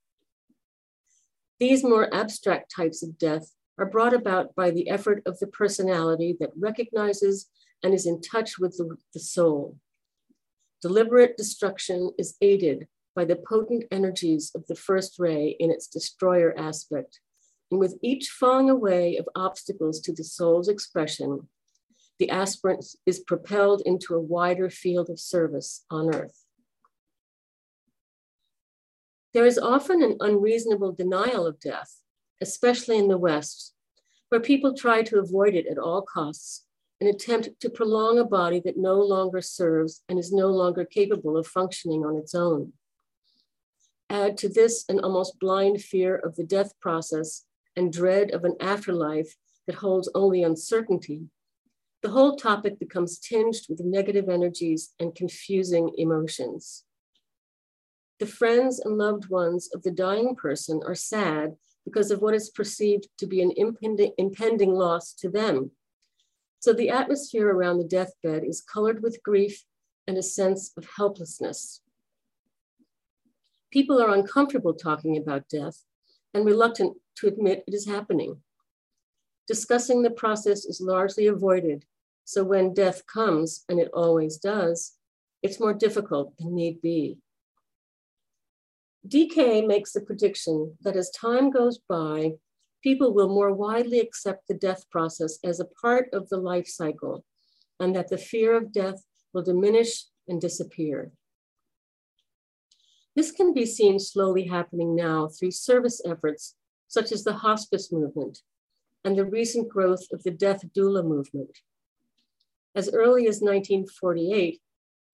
These 1.59 1.85
more 1.85 2.13
abstract 2.15 2.73
types 2.75 3.03
of 3.03 3.19
death 3.19 3.53
are 3.79 3.87
brought 3.87 4.13
about 4.13 4.55
by 4.55 4.71
the 4.71 4.89
effort 4.89 5.23
of 5.27 5.39
the 5.39 5.47
personality 5.47 6.37
that 6.41 6.51
recognizes 6.57 7.49
and 7.83 7.95
is 7.95 8.07
in 8.07 8.21
touch 8.21 8.59
with 8.59 8.77
the, 8.77 8.97
the 9.13 9.21
soul. 9.21 9.77
deliberate 10.83 11.37
destruction 11.37 12.11
is 12.19 12.37
aided 12.41 12.89
by 13.15 13.25
the 13.25 13.37
potent 13.37 13.85
energies 13.91 14.51
of 14.55 14.67
the 14.67 14.75
first 14.75 15.19
ray 15.19 15.57
in 15.61 15.71
its 15.71 15.87
destroyer 15.87 16.53
aspect. 16.59 17.21
And 17.71 17.79
with 17.79 17.99
each 18.03 18.29
falling 18.29 18.69
away 18.69 19.17
of 19.17 19.29
obstacles 19.35 20.01
to 20.01 20.13
the 20.13 20.25
soul's 20.25 20.69
expression, 20.69 21.49
the 22.19 22.31
aspirant 22.31 22.85
is 23.07 23.21
propelled 23.21 23.83
into 23.87 24.15
a 24.15 24.21
wider 24.21 24.69
field 24.69 25.09
of 25.09 25.19
service 25.19 25.85
on 25.91 26.15
earth. 26.15 26.42
There 29.35 29.47
is 29.47 29.59
often 29.59 30.03
an 30.03 30.17
unreasonable 30.21 30.93
denial 30.93 31.47
of 31.47 31.59
death, 31.61 32.01
especially 32.41 32.99
in 32.99 33.09
the 33.09 33.19
West, 33.19 33.75
where 34.29 34.41
people 34.41 34.75
try 34.75 35.03
to 35.03 35.19
avoid 35.19 35.55
it 35.55 35.67
at 35.67 35.79
all 35.79 36.03
costs 36.03 36.65
and 37.01 37.09
attempt 37.09 37.49
to 37.61 37.71
prolong 37.71 38.19
a 38.19 38.25
body 38.25 38.61
that 38.65 38.77
no 38.77 39.01
longer 39.01 39.41
serves 39.41 40.03
and 40.09 40.19
is 40.19 40.33
no 40.33 40.49
longer 40.49 40.85
capable 40.85 41.37
of 41.37 41.47
functioning 41.47 42.05
on 42.05 42.17
its 42.17 42.35
own. 42.35 42.73
Add 44.11 44.37
to 44.39 44.49
this 44.49 44.85
an 44.89 45.01
almost 45.01 45.39
blind 45.39 45.83
fear 45.83 46.15
of 46.15 46.37
the 46.37 46.45
death 46.45 46.79
process 46.81 47.45
and 47.75 47.93
dread 47.93 48.31
of 48.31 48.45
an 48.45 48.57
afterlife 48.61 49.37
that 49.67 49.77
holds 49.77 50.11
only 50.15 50.43
uncertainty, 50.43 51.29
the 52.03 52.11
whole 52.11 52.37
topic 52.37 52.79
becomes 52.79 53.19
tinged 53.19 53.55
with 53.69 53.81
negative 53.81 54.29
energies 54.29 54.93
and 54.99 55.15
confusing 55.15 55.93
emotions. 55.97 56.85
The 58.23 58.29
friends 58.29 58.79
and 58.79 58.99
loved 58.99 59.31
ones 59.31 59.69
of 59.75 59.83
the 59.83 59.91
dying 59.91 60.37
person 60.37 60.81
are 60.87 60.95
sad 60.95 61.57
because 61.85 62.13
of 62.13 62.23
what 62.23 62.37
is 62.37 62.51
perceived 62.51 63.09
to 63.19 63.27
be 63.27 63.43
an 63.43 63.51
impending, 63.57 64.13
impending 64.17 64.75
loss 64.75 65.13
to 65.15 65.29
them. 65.29 65.73
So 66.61 66.73
the 66.73 66.89
atmosphere 66.89 67.49
around 67.49 67.79
the 67.79 67.89
deathbed 67.89 68.45
is 68.45 68.61
colored 68.61 69.03
with 69.03 69.25
grief 69.25 69.65
and 70.07 70.17
a 70.17 70.23
sense 70.23 70.71
of 70.77 70.87
helplessness. 70.97 71.81
People 73.73 74.01
are 74.01 74.15
uncomfortable 74.15 74.75
talking 74.75 75.17
about 75.17 75.49
death 75.49 75.83
and 76.33 76.47
reluctant 76.47 76.99
to 77.17 77.27
admit 77.27 77.65
it 77.67 77.75
is 77.75 77.89
happening. 77.89 78.41
Discussing 79.49 80.03
the 80.03 80.11
process 80.11 80.65
is 80.65 80.81
largely 80.81 81.27
avoided, 81.27 81.87
so 82.25 82.45
when 82.45 82.73
death 82.73 83.05
comes, 83.13 83.65
and 83.69 83.81
it 83.81 83.91
always 83.93 84.37
does, 84.37 84.93
it's 85.43 85.59
more 85.59 85.75
difficult 85.75 86.39
than 86.39 86.55
need 86.55 86.81
be. 86.81 87.19
DK 89.07 89.67
makes 89.67 89.93
the 89.93 90.01
prediction 90.01 90.77
that 90.83 90.97
as 90.97 91.11
time 91.11 91.51
goes 91.51 91.79
by, 91.89 92.33
people 92.83 93.13
will 93.13 93.29
more 93.29 93.53
widely 93.53 93.99
accept 93.99 94.47
the 94.47 94.55
death 94.55 94.89
process 94.91 95.39
as 95.45 95.59
a 95.59 95.69
part 95.81 96.09
of 96.13 96.29
the 96.29 96.37
life 96.37 96.69
cycle, 96.69 97.25
and 97.81 97.97
that 97.97 98.09
the 98.09 98.19
fear 98.19 98.57
of 98.57 98.73
death 98.73 99.05
will 99.33 99.43
diminish 99.43 100.05
and 100.29 100.41
disappear. 100.41 101.11
This 103.15 103.31
can 103.31 103.53
be 103.53 103.67
seen 103.67 103.99
slowly 103.99 104.47
happening 104.47 104.95
now 104.95 105.29
through 105.29 105.51
service 105.51 106.01
efforts 106.07 106.57
such 106.89 107.13
as 107.13 107.25
the 107.25 107.35
hospice 107.35 107.93
movement 107.93 108.41
and 109.05 109.19
the 109.19 109.25
recent 109.25 109.69
growth 109.69 110.07
of 110.13 110.23
the 110.23 110.31
death 110.31 110.65
doula 110.77 111.05
movement. 111.05 111.59
As 112.75 112.89
early 112.93 113.27
as 113.27 113.41
1948, 113.41 114.61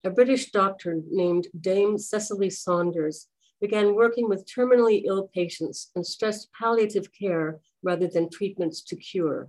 a 0.05 0.11
British 0.11 0.51
doctor 0.53 1.01
named 1.11 1.49
Dame 1.59 1.99
Cicely 1.99 2.51
Saunders 2.51 3.29
began 3.61 3.95
working 3.95 4.29
with 4.29 4.47
terminally 4.47 5.03
ill 5.07 5.29
patients 5.35 5.91
and 5.95 6.07
stressed 6.07 6.49
palliative 6.53 7.09
care 7.13 7.61
rather 7.83 8.07
than 8.07 8.31
treatments 8.31 8.83
to 8.83 8.97
cure. 8.97 9.49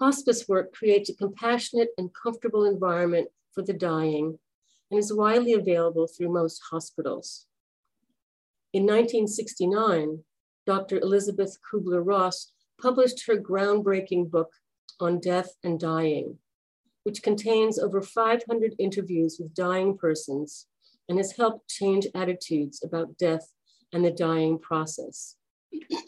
Hospice 0.00 0.48
work 0.48 0.72
creates 0.72 1.08
a 1.10 1.14
compassionate 1.14 1.90
and 1.98 2.10
comfortable 2.14 2.64
environment 2.64 3.28
for 3.52 3.62
the 3.62 3.72
dying 3.72 4.38
and 4.90 4.98
is 4.98 5.12
widely 5.12 5.52
available 5.52 6.06
through 6.06 6.32
most 6.32 6.60
hospitals. 6.70 7.46
In 8.72 8.82
1969, 8.82 10.24
Dr. 10.66 10.98
Elisabeth 10.98 11.58
Kubler-Ross 11.70 12.52
published 12.80 13.26
her 13.26 13.36
groundbreaking 13.36 14.30
book 14.30 14.50
on 14.98 15.20
death 15.20 15.54
and 15.62 15.78
dying, 15.78 16.38
which 17.04 17.22
contains 17.22 17.78
over 17.78 18.02
500 18.02 18.74
interviews 18.78 19.36
with 19.38 19.54
dying 19.54 19.96
persons 19.96 20.66
and 21.08 21.18
has 21.18 21.32
helped 21.32 21.68
change 21.68 22.06
attitudes 22.14 22.82
about 22.82 23.18
death 23.18 23.52
and 23.92 24.04
the 24.04 24.10
dying 24.10 24.58
process. 24.58 25.36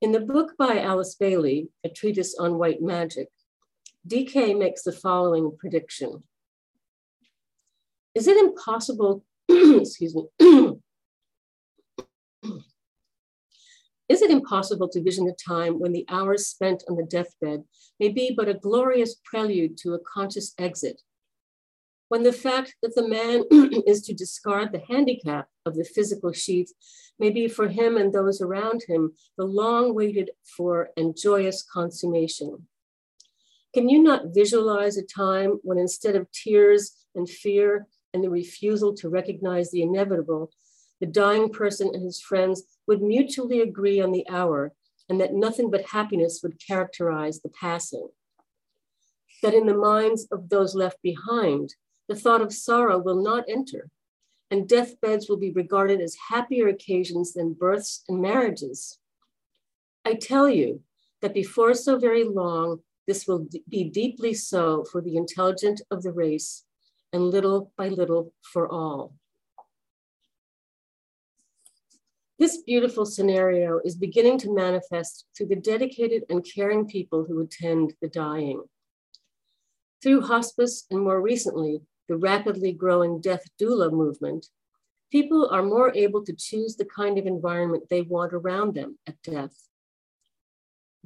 In 0.00 0.12
the 0.12 0.20
book 0.20 0.52
by 0.56 0.78
Alice 0.80 1.16
Bailey, 1.16 1.70
A 1.84 1.88
Treatise 1.88 2.36
on 2.38 2.56
White 2.56 2.80
Magic, 2.80 3.28
DK 4.06 4.56
makes 4.56 4.82
the 4.82 4.92
following 4.92 5.56
prediction. 5.58 6.22
Is 8.14 8.28
it 8.28 8.36
impossible, 8.36 9.24
excuse 9.48 10.14
me, 10.14 10.28
is 14.08 14.22
it 14.22 14.30
impossible 14.30 14.88
to 14.88 15.02
vision 15.02 15.28
a 15.28 15.34
time 15.34 15.80
when 15.80 15.92
the 15.92 16.06
hours 16.08 16.46
spent 16.46 16.84
on 16.88 16.96
the 16.96 17.04
deathbed 17.04 17.64
may 17.98 18.08
be 18.08 18.32
but 18.36 18.48
a 18.48 18.54
glorious 18.54 19.16
prelude 19.24 19.76
to 19.78 19.94
a 19.94 19.98
conscious 19.98 20.54
exit? 20.58 21.02
When 22.08 22.22
the 22.22 22.32
fact 22.32 22.74
that 22.82 22.94
the 22.94 23.06
man 23.06 23.44
is 23.86 24.02
to 24.02 24.14
discard 24.14 24.72
the 24.72 24.82
handicap 24.88 25.48
of 25.66 25.76
the 25.76 25.84
physical 25.84 26.32
sheath 26.32 26.72
may 27.18 27.28
be 27.30 27.48
for 27.48 27.68
him 27.68 27.98
and 27.98 28.12
those 28.12 28.40
around 28.40 28.82
him 28.88 29.12
the 29.36 29.44
long 29.44 29.94
waited 29.94 30.30
for 30.56 30.88
and 30.96 31.16
joyous 31.16 31.62
consummation. 31.62 32.66
Can 33.74 33.90
you 33.90 34.02
not 34.02 34.34
visualize 34.34 34.96
a 34.96 35.02
time 35.02 35.58
when 35.62 35.78
instead 35.78 36.16
of 36.16 36.30
tears 36.32 37.06
and 37.14 37.28
fear 37.28 37.86
and 38.14 38.24
the 38.24 38.30
refusal 38.30 38.94
to 38.94 39.10
recognize 39.10 39.70
the 39.70 39.82
inevitable, 39.82 40.50
the 41.00 41.06
dying 41.06 41.50
person 41.50 41.90
and 41.92 42.02
his 42.02 42.22
friends 42.22 42.62
would 42.86 43.02
mutually 43.02 43.60
agree 43.60 44.00
on 44.00 44.12
the 44.12 44.26
hour 44.30 44.72
and 45.10 45.20
that 45.20 45.34
nothing 45.34 45.70
but 45.70 45.90
happiness 45.90 46.40
would 46.42 46.58
characterize 46.66 47.40
the 47.40 47.50
passing? 47.50 48.08
That 49.42 49.52
in 49.52 49.66
the 49.66 49.76
minds 49.76 50.26
of 50.32 50.48
those 50.48 50.74
left 50.74 51.02
behind, 51.02 51.74
the 52.08 52.16
thought 52.16 52.40
of 52.40 52.52
sorrow 52.52 52.98
will 52.98 53.22
not 53.22 53.44
enter, 53.48 53.90
and 54.50 54.68
deathbeds 54.68 55.28
will 55.28 55.36
be 55.36 55.52
regarded 55.52 56.00
as 56.00 56.16
happier 56.30 56.68
occasions 56.68 57.34
than 57.34 57.52
births 57.52 58.02
and 58.08 58.20
marriages. 58.20 58.98
I 60.04 60.14
tell 60.14 60.48
you 60.48 60.80
that 61.20 61.34
before 61.34 61.74
so 61.74 61.98
very 61.98 62.24
long, 62.24 62.80
this 63.06 63.26
will 63.26 63.46
be 63.68 63.84
deeply 63.84 64.34
so 64.34 64.84
for 64.90 65.00
the 65.00 65.16
intelligent 65.16 65.80
of 65.90 66.02
the 66.02 66.12
race, 66.12 66.64
and 67.12 67.30
little 67.30 67.72
by 67.76 67.88
little 67.88 68.32
for 68.42 68.70
all. 68.70 69.14
This 72.38 72.58
beautiful 72.58 73.04
scenario 73.04 73.80
is 73.84 73.96
beginning 73.96 74.38
to 74.38 74.54
manifest 74.54 75.26
through 75.36 75.46
the 75.46 75.56
dedicated 75.56 76.22
and 76.28 76.46
caring 76.54 76.86
people 76.86 77.24
who 77.24 77.40
attend 77.40 77.94
the 78.00 78.08
dying. 78.08 78.62
Through 80.02 80.20
hospice 80.22 80.86
and 80.90 81.00
more 81.00 81.20
recently, 81.20 81.80
the 82.08 82.16
rapidly 82.16 82.72
growing 82.72 83.20
death 83.20 83.44
doula 83.60 83.92
movement, 83.92 84.46
people 85.10 85.48
are 85.50 85.62
more 85.62 85.94
able 85.94 86.24
to 86.24 86.34
choose 86.34 86.76
the 86.76 86.84
kind 86.84 87.18
of 87.18 87.26
environment 87.26 87.84
they 87.88 88.02
want 88.02 88.32
around 88.32 88.74
them 88.74 88.98
at 89.06 89.20
death. 89.22 89.68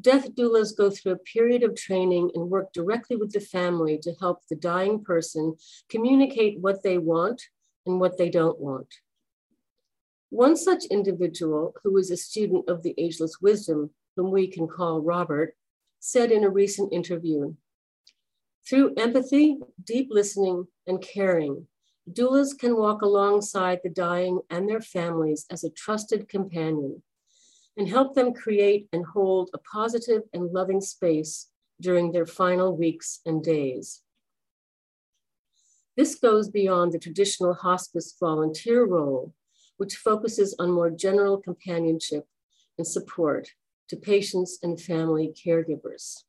Death 0.01 0.35
doulas 0.35 0.77
go 0.77 0.91
through 0.91 1.13
a 1.13 1.19
period 1.19 1.63
of 1.63 1.77
training 1.77 2.31
and 2.35 2.51
work 2.51 2.73
directly 2.73 3.17
with 3.17 3.33
the 3.33 3.41
family 3.41 3.99
to 3.99 4.15
help 4.21 4.39
the 4.49 4.57
dying 4.57 5.05
person 5.05 5.55
communicate 5.89 6.59
what 6.61 6.83
they 6.83 6.99
want 6.99 7.43
and 7.87 8.01
what 8.01 8.17
they 8.17 8.31
don't 8.31 8.59
want. 8.59 8.89
One 10.31 10.57
such 10.57 10.87
individual, 10.87 11.75
who 11.85 11.99
is 11.99 12.11
a 12.11 12.17
student 12.17 12.69
of 12.69 12.83
the 12.83 12.95
ageless 12.97 13.41
wisdom, 13.43 13.91
whom 14.17 14.31
we 14.31 14.47
can 14.47 14.67
call 14.67 15.03
Robert, 15.03 15.55
said 16.01 16.33
in 16.33 16.43
a 16.43 16.51
recent 16.51 16.93
interview 16.93 17.55
Through 18.69 18.95
empathy, 18.97 19.59
deep 19.85 20.09
listening, 20.11 20.69
and 20.87 21.03
caring, 21.03 21.67
doulas 22.11 22.57
can 22.57 22.77
walk 22.77 23.03
alongside 23.03 23.81
the 23.83 23.91
dying 23.91 24.41
and 24.51 24.69
their 24.69 24.81
families 24.81 25.47
as 25.51 25.65
a 25.65 25.71
trusted 25.71 26.29
companion 26.29 27.03
and 27.77 27.89
help 27.89 28.15
them 28.15 28.35
create 28.35 28.89
and 28.93 29.05
hold 29.05 29.51
a 29.55 29.59
positive 29.59 30.23
and 30.33 30.53
loving 30.53 30.81
space 30.81 31.49
during 31.81 32.13
their 32.13 32.27
final 32.27 32.77
weeks 32.77 33.21
and 33.27 33.43
days. 33.43 34.03
This 35.97 36.15
goes 36.15 36.49
beyond 36.49 36.93
the 36.93 36.99
traditional 36.99 37.55
hospice 37.55 38.15
volunteer 38.19 38.85
role, 38.85 39.35
which 39.77 39.97
focuses 39.97 40.55
on 40.59 40.71
more 40.71 40.91
general 40.91 41.39
companionship 41.39 42.27
and 42.79 42.87
support 42.87 43.49
to 43.89 43.97
patients 43.97 44.59
and 44.63 44.81
family 44.81 45.35
caregivers. 45.35 46.25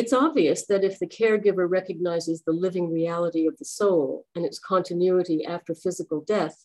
It's 0.00 0.14
obvious 0.14 0.64
that 0.64 0.82
if 0.82 0.98
the 0.98 1.06
caregiver 1.06 1.68
recognizes 1.68 2.40
the 2.40 2.54
living 2.54 2.90
reality 2.90 3.46
of 3.46 3.58
the 3.58 3.66
soul 3.66 4.24
and 4.34 4.46
its 4.46 4.58
continuity 4.58 5.44
after 5.44 5.74
physical 5.74 6.22
death, 6.22 6.64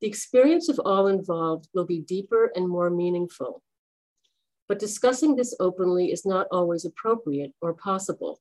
the 0.00 0.08
experience 0.08 0.68
of 0.68 0.80
all 0.84 1.06
involved 1.06 1.68
will 1.72 1.86
be 1.86 2.00
deeper 2.00 2.50
and 2.56 2.68
more 2.68 2.90
meaningful. 2.90 3.62
But 4.66 4.80
discussing 4.80 5.36
this 5.36 5.54
openly 5.60 6.10
is 6.10 6.26
not 6.26 6.48
always 6.50 6.84
appropriate 6.84 7.52
or 7.60 7.74
possible. 7.74 8.40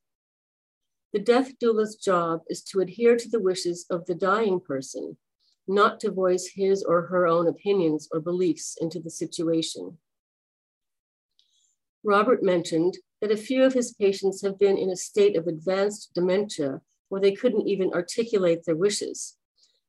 The 1.13 1.19
death 1.19 1.51
doula's 1.59 1.95
job 1.95 2.41
is 2.49 2.63
to 2.71 2.79
adhere 2.79 3.17
to 3.17 3.29
the 3.29 3.39
wishes 3.39 3.85
of 3.91 4.07
the 4.07 4.15
dying 4.15 4.59
person, 4.59 5.17
not 5.67 5.99
to 5.99 6.09
voice 6.09 6.53
his 6.55 6.83
or 6.83 7.03
her 7.03 7.27
own 7.27 7.45
opinions 7.45 8.09
or 8.11 8.19
beliefs 8.19 8.77
into 8.81 8.99
the 8.99 9.11
situation. 9.11 9.99
Robert 12.07 12.41
mentioned 12.41 12.97
that 13.19 13.33
a 13.33 13.37
few 13.37 13.65
of 13.65 13.73
his 13.73 13.93
patients 13.93 14.41
have 14.41 14.57
been 14.57 14.77
in 14.77 14.89
a 14.89 14.95
state 14.95 15.35
of 15.35 15.45
advanced 15.45 16.13
dementia 16.15 16.79
where 17.09 17.19
they 17.19 17.33
couldn't 17.33 17.67
even 17.67 17.91
articulate 17.91 18.63
their 18.63 18.77
wishes. 18.77 19.35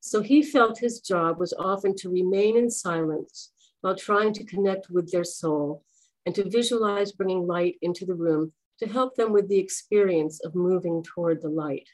So 0.01 0.21
he 0.21 0.43
felt 0.43 0.81
his 0.81 1.01
job 1.01 1.39
was 1.39 1.55
often 1.57 1.95
to 1.99 2.11
remain 2.11 2.57
in 2.57 2.71
silence 2.71 3.53
while 3.83 3.95
trying 3.95 4.33
to 4.33 4.45
connect 4.45 4.91
with 4.91 5.13
their 5.13 5.23
soul 5.23 5.85
and 6.27 6.35
to 6.35 6.51
visualize 6.51 7.13
bringing 7.13 7.47
light 7.47 7.77
into 7.83 8.05
the 8.05 8.17
room 8.17 8.53
to 8.81 8.89
help 8.89 9.15
them 9.15 9.33
with 9.33 9.49
the 9.49 9.61
experience 9.61 10.41
of 10.45 10.57
moving 10.57 11.05
toward 11.05 11.41
the 11.41 11.49
light. 11.49 11.89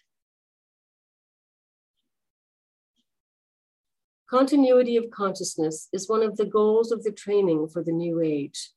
Continuity 4.31 4.97
of 4.97 5.11
consciousness 5.11 5.89
is 5.93 6.09
one 6.09 6.23
of 6.23 6.39
the 6.39 6.47
goals 6.47 6.91
of 6.91 7.03
the 7.03 7.13
training 7.13 7.69
for 7.69 7.83
the 7.83 7.93
New 7.93 8.23
Age. 8.23 8.71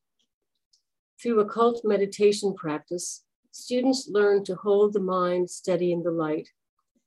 Through 1.21 1.39
occult 1.39 1.81
meditation 1.83 2.53
practice, 2.53 3.23
students 3.51 4.07
learn 4.07 4.43
to 4.43 4.55
hold 4.55 4.93
the 4.93 4.99
mind 4.99 5.49
steady 5.49 5.91
in 5.91 6.03
the 6.03 6.11
light 6.11 6.49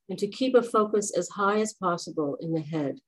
and 0.09 0.19
to 0.19 0.27
keep 0.27 0.53
a 0.53 0.61
focus 0.61 1.15
as 1.17 1.29
high 1.29 1.61
as 1.61 1.73
possible 1.73 2.37
in 2.41 2.51
the 2.51 2.61
head. 2.61 2.99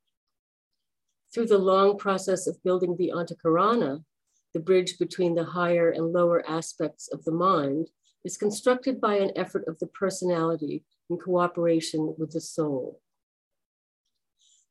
Through 1.34 1.48
the 1.48 1.58
long 1.58 1.98
process 1.98 2.48
of 2.48 2.64
building 2.64 2.96
the 2.96 3.12
Antahkarana, 3.14 4.06
the 4.54 4.62
bridge 4.62 4.98
between 4.98 5.36
the 5.36 5.44
higher 5.44 5.90
and 5.90 6.14
lower 6.14 6.48
aspects 6.50 7.10
of 7.12 7.26
the 7.26 7.32
mind 7.32 7.90
is 8.24 8.38
constructed 8.38 9.02
by 9.02 9.18
an 9.18 9.32
effort 9.36 9.66
of 9.68 9.80
the 9.80 9.88
personality 9.88 10.86
in 11.10 11.18
cooperation 11.18 12.16
with 12.18 12.32
the 12.32 12.40
soul. 12.40 13.02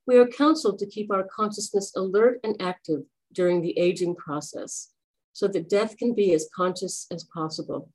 We 0.06 0.16
are 0.16 0.26
counseled 0.26 0.78
to 0.78 0.86
keep 0.86 1.12
our 1.12 1.24
consciousness 1.24 1.92
alert 1.94 2.40
and 2.42 2.56
active 2.62 3.02
during 3.34 3.60
the 3.60 3.78
aging 3.78 4.14
process 4.16 4.91
so 5.32 5.48
that 5.48 5.68
death 5.68 5.96
can 5.96 6.14
be 6.14 6.32
as 6.34 6.48
conscious 6.54 7.06
as 7.10 7.24
possible. 7.24 7.90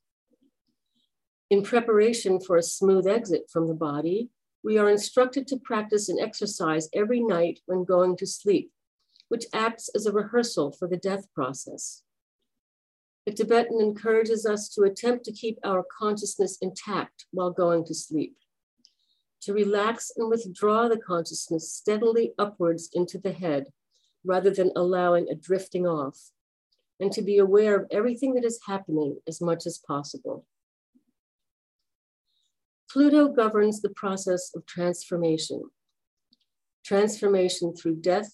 In 1.50 1.64
preparation 1.64 2.40
for 2.40 2.58
a 2.58 2.64
smooth 2.64 3.08
exit 3.08 3.44
from 3.52 3.68
the 3.68 3.74
body, 3.74 4.30
we 4.64 4.78
are 4.78 4.90
instructed 4.90 5.48
to 5.48 5.60
practice 5.64 6.10
an 6.10 6.20
exercise 6.20 6.90
every 6.94 7.22
night 7.22 7.62
when 7.68 7.86
going 7.86 8.18
to 8.18 8.26
sleep, 8.26 8.72
which 9.30 9.46
acts 9.54 9.90
as 9.96 10.06
a 10.06 10.12
rehearsal 10.12 10.72
for 10.72 10.88
the 10.88 10.98
death 10.98 11.32
process. 11.34 12.04
The 13.26 13.34
Tibetan 13.34 13.80
encourages 13.80 14.46
us 14.46 14.70
to 14.70 14.84
attempt 14.84 15.26
to 15.26 15.32
keep 15.32 15.60
our 15.64 15.86
consciousness 15.98 16.58
intact 16.62 17.26
while 17.32 17.52
going 17.52 17.86
to 17.86 17.94
sleep, 17.94 18.36
to 19.42 19.54
relax 19.54 20.12
and 20.18 20.30
withdraw 20.30 20.88
the 20.88 20.98
consciousness 20.98 21.72
steadily 21.72 22.34
upwards 22.38 22.90
into 22.94 23.18
the 23.18 23.34
head 23.34 23.68
rather 24.26 24.50
than 24.50 24.72
allowing 24.76 25.30
a 25.30 25.36
drifting 25.36 25.86
off, 25.86 26.32
and 27.00 27.12
to 27.12 27.22
be 27.22 27.38
aware 27.38 27.76
of 27.76 27.88
everything 27.92 28.34
that 28.34 28.46
is 28.46 28.60
happening 28.68 29.18
as 29.28 29.42
much 29.42 29.66
as 29.66 29.82
possible. 29.88 30.46
Pluto 32.90 33.28
governs 33.28 33.82
the 33.82 33.90
process 33.90 34.52
of 34.56 34.66
transformation. 34.66 35.62
Transformation 36.86 37.76
through 37.76 37.98
death, 37.98 38.32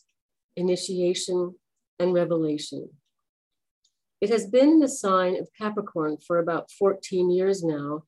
initiation, 0.55 1.55
and 1.99 2.13
revelation. 2.13 2.89
It 4.21 4.29
has 4.29 4.47
been 4.47 4.79
the 4.79 4.87
sign 4.87 5.37
of 5.37 5.49
Capricorn 5.59 6.17
for 6.25 6.39
about 6.39 6.71
14 6.71 7.29
years 7.31 7.63
now. 7.63 8.03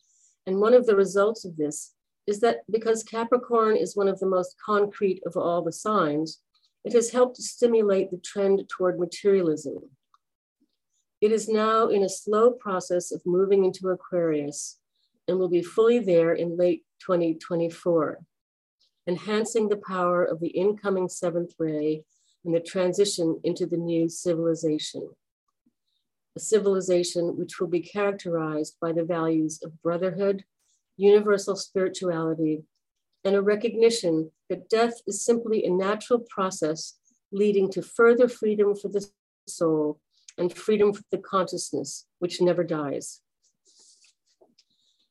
And 0.47 0.61
one 0.61 0.73
of 0.73 0.85
the 0.85 0.95
results 0.95 1.43
of 1.43 1.57
this 1.57 1.93
is 2.27 2.39
that 2.39 2.59
because 2.71 3.03
Capricorn 3.03 3.75
is 3.75 3.97
one 3.97 4.07
of 4.07 4.19
the 4.19 4.25
most 4.25 4.55
concrete 4.63 5.21
of 5.25 5.35
all 5.35 5.61
the 5.61 5.73
signs, 5.73 6.39
it 6.85 6.93
has 6.93 7.11
helped 7.11 7.35
to 7.37 7.43
stimulate 7.43 8.11
the 8.11 8.21
trend 8.23 8.63
toward 8.69 8.99
materialism. 8.99 9.79
It 11.21 11.31
is 11.31 11.47
now 11.47 11.87
in 11.87 12.03
a 12.03 12.09
slow 12.09 12.51
process 12.51 13.11
of 13.11 13.25
moving 13.25 13.63
into 13.63 13.89
Aquarius, 13.89 14.79
and 15.27 15.39
will 15.39 15.49
be 15.49 15.63
fully 15.63 15.99
there 15.99 16.33
in 16.33 16.57
late 16.57 16.83
2024, 16.99 18.19
enhancing 19.07 19.69
the 19.69 19.77
power 19.77 20.23
of 20.23 20.39
the 20.39 20.49
incoming 20.49 21.07
seventh 21.07 21.53
ray 21.57 22.03
and 22.43 22.53
the 22.53 22.59
transition 22.59 23.39
into 23.43 23.65
the 23.65 23.77
new 23.77 24.09
civilization. 24.09 25.09
A 26.35 26.39
civilization 26.39 27.37
which 27.37 27.59
will 27.59 27.67
be 27.67 27.79
characterized 27.79 28.75
by 28.81 28.91
the 28.91 29.05
values 29.05 29.61
of 29.63 29.81
brotherhood, 29.81 30.43
universal 30.97 31.55
spirituality, 31.55 32.63
and 33.23 33.35
a 33.35 33.41
recognition 33.41 34.31
that 34.49 34.69
death 34.69 35.01
is 35.07 35.23
simply 35.23 35.65
a 35.65 35.69
natural 35.69 36.19
process 36.29 36.97
leading 37.31 37.71
to 37.71 37.81
further 37.81 38.27
freedom 38.27 38.75
for 38.75 38.89
the 38.89 39.07
soul 39.47 39.99
and 40.37 40.53
freedom 40.53 40.93
for 40.93 41.03
the 41.11 41.17
consciousness, 41.17 42.05
which 42.19 42.41
never 42.41 42.63
dies. 42.63 43.21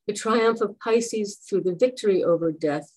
The 0.07 0.13
triumph 0.13 0.61
of 0.61 0.77
Pisces 0.79 1.37
through 1.37 1.61
the 1.61 1.75
victory 1.75 2.23
over 2.23 2.51
death 2.51 2.91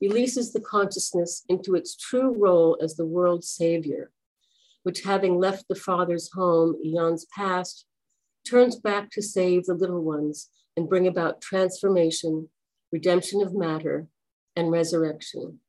releases 0.00 0.52
the 0.52 0.60
consciousness 0.60 1.44
into 1.48 1.74
its 1.74 1.96
true 1.96 2.34
role 2.36 2.78
as 2.82 2.96
the 2.96 3.06
world's 3.06 3.48
savior, 3.48 4.10
which, 4.82 5.02
having 5.02 5.38
left 5.38 5.66
the 5.68 5.74
Father's 5.74 6.30
home 6.32 6.76
eons 6.84 7.26
past, 7.34 7.86
turns 8.48 8.76
back 8.76 9.10
to 9.10 9.22
save 9.22 9.64
the 9.64 9.74
little 9.74 10.02
ones 10.02 10.48
and 10.76 10.88
bring 10.88 11.06
about 11.06 11.40
transformation, 11.40 12.48
redemption 12.92 13.42
of 13.42 13.54
matter, 13.54 14.06
and 14.54 14.70
resurrection. 14.70 15.60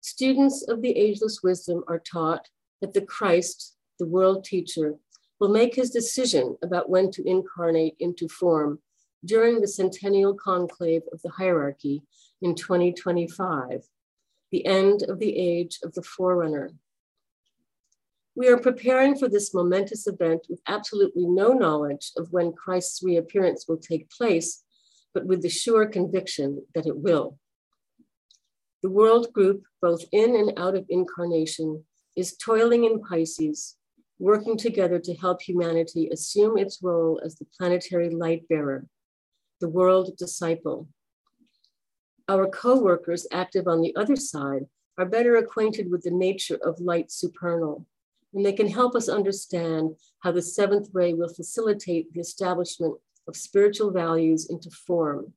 Students 0.00 0.62
of 0.68 0.82
the 0.82 0.96
ageless 0.96 1.40
wisdom 1.42 1.82
are 1.88 1.98
taught 1.98 2.48
that 2.82 2.92
the 2.92 3.00
Christ, 3.00 3.76
the 3.98 4.06
world 4.06 4.44
teacher, 4.44 4.96
will 5.40 5.48
make 5.48 5.74
his 5.74 5.90
decision 5.90 6.58
about 6.62 6.90
when 6.90 7.10
to 7.12 7.26
incarnate 7.26 7.96
into 7.98 8.28
form 8.28 8.80
during 9.24 9.60
the 9.60 9.68
centennial 9.68 10.34
conclave 10.34 11.02
of 11.12 11.22
the 11.22 11.30
hierarchy 11.30 12.02
in 12.42 12.54
2025, 12.54 13.84
the 14.50 14.66
end 14.66 15.04
of 15.04 15.20
the 15.20 15.36
age 15.36 15.78
of 15.84 15.94
the 15.94 16.02
forerunner. 16.02 16.72
We 18.34 18.48
are 18.48 18.58
preparing 18.58 19.16
for 19.16 19.28
this 19.28 19.54
momentous 19.54 20.06
event 20.06 20.46
with 20.48 20.60
absolutely 20.66 21.26
no 21.26 21.52
knowledge 21.52 22.12
of 22.16 22.32
when 22.32 22.52
Christ's 22.52 23.02
reappearance 23.02 23.68
will 23.68 23.76
take 23.76 24.10
place, 24.10 24.64
but 25.14 25.26
with 25.26 25.42
the 25.42 25.50
sure 25.50 25.86
conviction 25.86 26.64
that 26.74 26.86
it 26.86 26.96
will. 26.96 27.38
The 28.82 28.90
world 28.90 29.32
group, 29.32 29.62
both 29.80 30.04
in 30.10 30.34
and 30.34 30.58
out 30.58 30.74
of 30.74 30.86
incarnation, 30.88 31.84
is 32.16 32.36
toiling 32.36 32.84
in 32.84 33.00
Pisces 33.00 33.76
working 34.22 34.56
together 34.56 35.00
to 35.00 35.14
help 35.14 35.42
humanity 35.42 36.08
assume 36.12 36.56
its 36.56 36.78
role 36.80 37.20
as 37.24 37.34
the 37.34 37.46
planetary 37.58 38.08
light 38.08 38.46
bearer, 38.48 38.86
the 39.60 39.68
world 39.68 40.16
disciple. 40.16 40.88
Our 42.28 42.48
co-workers 42.48 43.26
active 43.32 43.66
on 43.66 43.80
the 43.80 43.94
other 43.96 44.14
side 44.14 44.66
are 44.96 45.06
better 45.06 45.36
acquainted 45.36 45.90
with 45.90 46.02
the 46.02 46.12
nature 46.12 46.58
of 46.62 46.78
light 46.78 47.10
supernal, 47.10 47.84
and 48.32 48.46
they 48.46 48.52
can 48.52 48.68
help 48.68 48.94
us 48.94 49.08
understand 49.08 49.96
how 50.20 50.30
the 50.30 50.40
seventh 50.40 50.90
ray 50.92 51.14
will 51.14 51.34
facilitate 51.34 52.12
the 52.12 52.20
establishment 52.20 52.94
of 53.26 53.36
spiritual 53.36 53.90
values 53.90 54.48
into 54.48 54.70
form, 54.70 55.32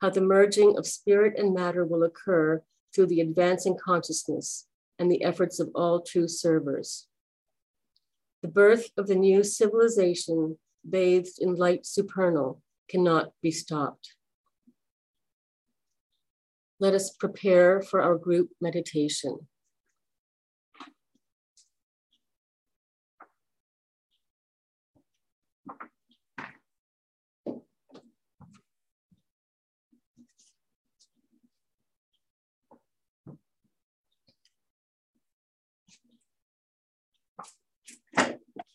how 0.00 0.10
the 0.10 0.20
merging 0.20 0.78
of 0.78 0.86
spirit 0.86 1.36
and 1.36 1.52
matter 1.52 1.84
will 1.84 2.04
occur 2.04 2.62
through 2.94 3.06
the 3.06 3.20
advancing 3.20 3.76
consciousness 3.82 4.68
and 5.00 5.10
the 5.10 5.24
efforts 5.24 5.58
of 5.58 5.70
all 5.74 6.02
true 6.02 6.28
servers. 6.28 7.08
The 8.42 8.48
birth 8.48 8.90
of 8.98 9.06
the 9.06 9.14
new 9.14 9.42
civilization, 9.42 10.58
bathed 10.88 11.38
in 11.40 11.54
light 11.54 11.86
supernal, 11.86 12.62
cannot 12.88 13.32
be 13.42 13.50
stopped. 13.50 14.14
Let 16.78 16.94
us 16.94 17.10
prepare 17.10 17.80
for 17.80 18.02
our 18.02 18.16
group 18.16 18.50
meditation. 18.60 19.48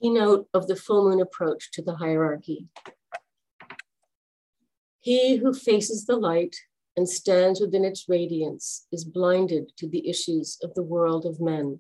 Keynote 0.01 0.47
of 0.53 0.67
the 0.67 0.75
full 0.75 1.09
moon 1.09 1.21
approach 1.21 1.71
to 1.71 1.81
the 1.81 1.95
hierarchy. 1.95 2.67
He 4.99 5.37
who 5.37 5.53
faces 5.53 6.05
the 6.05 6.15
light 6.15 6.55
and 6.97 7.07
stands 7.07 7.59
within 7.59 7.83
its 7.83 8.05
radiance 8.07 8.87
is 8.91 9.05
blinded 9.05 9.71
to 9.77 9.87
the 9.87 10.09
issues 10.09 10.57
of 10.63 10.73
the 10.73 10.83
world 10.83 11.25
of 11.25 11.41
men. 11.41 11.79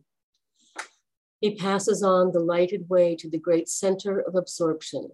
He 1.41 1.55
passes 1.55 2.03
on 2.03 2.31
the 2.31 2.39
lighted 2.39 2.89
way 2.89 3.15
to 3.17 3.29
the 3.29 3.39
great 3.39 3.69
center 3.69 4.19
of 4.19 4.35
absorption. 4.35 5.11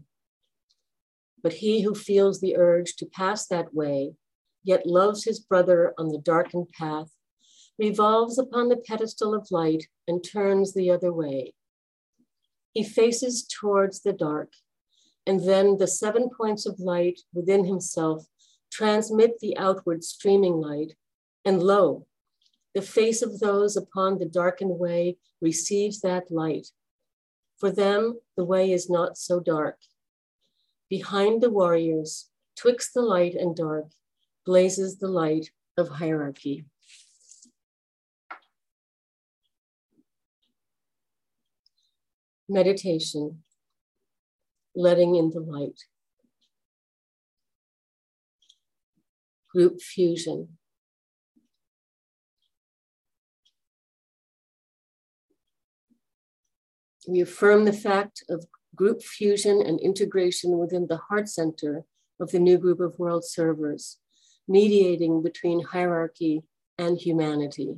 But 1.44 1.54
he 1.54 1.82
who 1.82 1.96
feels 1.96 2.40
the 2.40 2.56
urge 2.58 2.96
to 2.98 3.06
pass 3.06 3.48
that 3.48 3.74
way, 3.74 4.14
yet 4.64 4.86
loves 4.86 5.24
his 5.24 5.40
brother 5.40 5.94
on 5.98 6.10
the 6.10 6.20
darkened 6.20 6.70
path, 6.70 7.12
revolves 7.80 8.38
upon 8.38 8.70
the 8.70 8.78
pedestal 8.78 9.34
of 9.34 9.50
light 9.52 9.88
and 10.08 10.24
turns 10.24 10.74
the 10.74 10.92
other 10.92 11.12
way. 11.12 11.54
He 12.74 12.84
faces 12.84 13.46
towards 13.46 14.02
the 14.02 14.14
dark, 14.14 14.54
and 15.26 15.46
then 15.48 15.78
the 15.78 15.88
seven 15.88 16.30
points 16.30 16.66
of 16.66 16.80
light 16.80 17.22
within 17.34 17.66
himself 17.66 18.26
transmit 18.72 19.40
the 19.40 19.58
outward 19.58 20.04
streaming 20.04 20.62
light, 20.62 20.96
and 21.44 21.62
lo, 21.62 22.08
the 22.74 22.82
face 22.82 23.22
of 23.22 23.40
those 23.40 23.76
upon 23.76 24.18
the 24.18 24.26
darkened 24.26 24.80
way 24.80 25.18
receives 25.42 26.00
that 26.02 26.32
light. 26.32 26.68
For 27.58 27.70
them, 27.70 28.20
the 28.38 28.46
way 28.46 28.72
is 28.72 28.90
not 28.90 29.18
so 29.18 29.40
dark. 29.40 29.78
Behind 30.90 31.42
the 31.42 31.50
warriors, 31.50 32.30
twixt 32.56 32.94
the 32.94 33.02
light 33.02 33.36
and 33.36 33.56
dark, 33.56 33.88
blazes 34.46 34.98
the 34.98 35.08
light 35.08 35.52
of 35.78 35.90
hierarchy. 35.90 36.66
Meditation, 42.52 43.44
letting 44.76 45.16
in 45.16 45.30
the 45.30 45.40
light. 45.40 45.86
Group 49.54 49.82
fusion. 49.82 50.58
We 57.08 57.22
affirm 57.22 57.64
the 57.64 57.72
fact 57.72 58.26
of 58.30 58.46
group 58.76 59.02
fusion 59.02 59.62
and 59.66 59.80
integration 59.80 60.58
within 60.58 60.88
the 60.88 60.98
heart 60.98 61.30
center 61.30 61.86
of 62.20 62.32
the 62.32 62.40
new 62.40 62.58
group 62.58 62.82
of 62.82 63.00
world 63.00 63.24
servers, 63.24 64.00
mediating 64.46 65.24
between 65.24 65.64
hierarchy 65.64 66.44
and 66.78 66.98
humanity. 66.98 67.78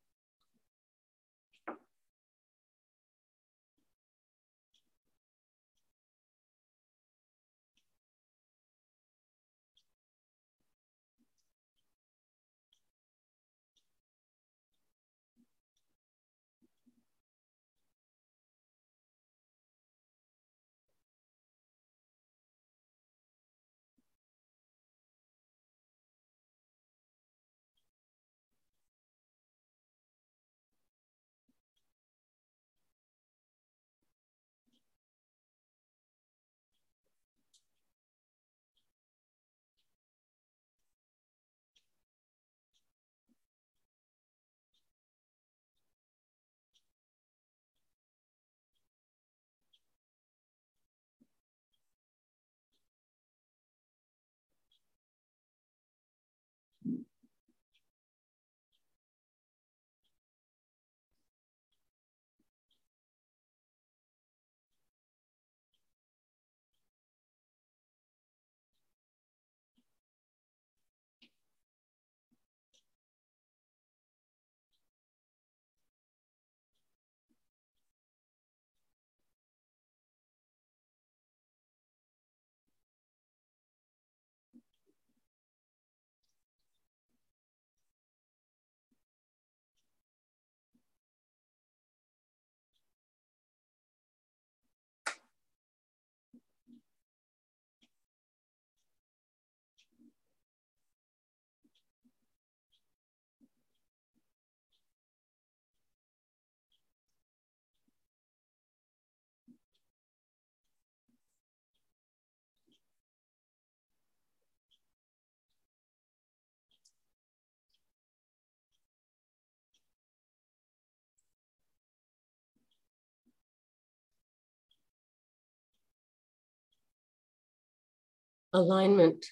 Alignment. 128.53 129.25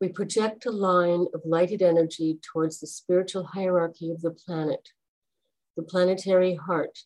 We 0.00 0.08
project 0.08 0.66
a 0.66 0.70
line 0.70 1.26
of 1.34 1.42
lighted 1.44 1.82
energy 1.82 2.38
towards 2.40 2.78
the 2.78 2.86
spiritual 2.86 3.42
hierarchy 3.42 4.12
of 4.12 4.22
the 4.22 4.30
planet, 4.30 4.90
the 5.76 5.82
planetary 5.82 6.54
heart, 6.54 6.96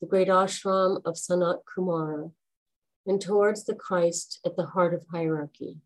the 0.00 0.06
great 0.06 0.28
ashram 0.28 1.02
of 1.04 1.16
Sanat 1.16 1.58
Kumara, 1.68 2.32
and 3.04 3.20
towards 3.20 3.66
the 3.66 3.74
Christ 3.74 4.40
at 4.46 4.56
the 4.56 4.64
heart 4.64 4.94
of 4.94 5.04
hierarchy. 5.12 5.76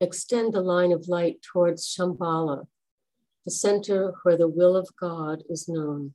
Extend 0.00 0.52
the 0.52 0.62
line 0.62 0.92
of 0.92 1.08
light 1.08 1.42
towards 1.42 1.86
Shambhala, 1.86 2.66
the 3.44 3.50
center 3.50 4.14
where 4.22 4.36
the 4.36 4.48
will 4.48 4.76
of 4.76 4.88
God 4.98 5.42
is 5.48 5.68
known. 5.68 6.14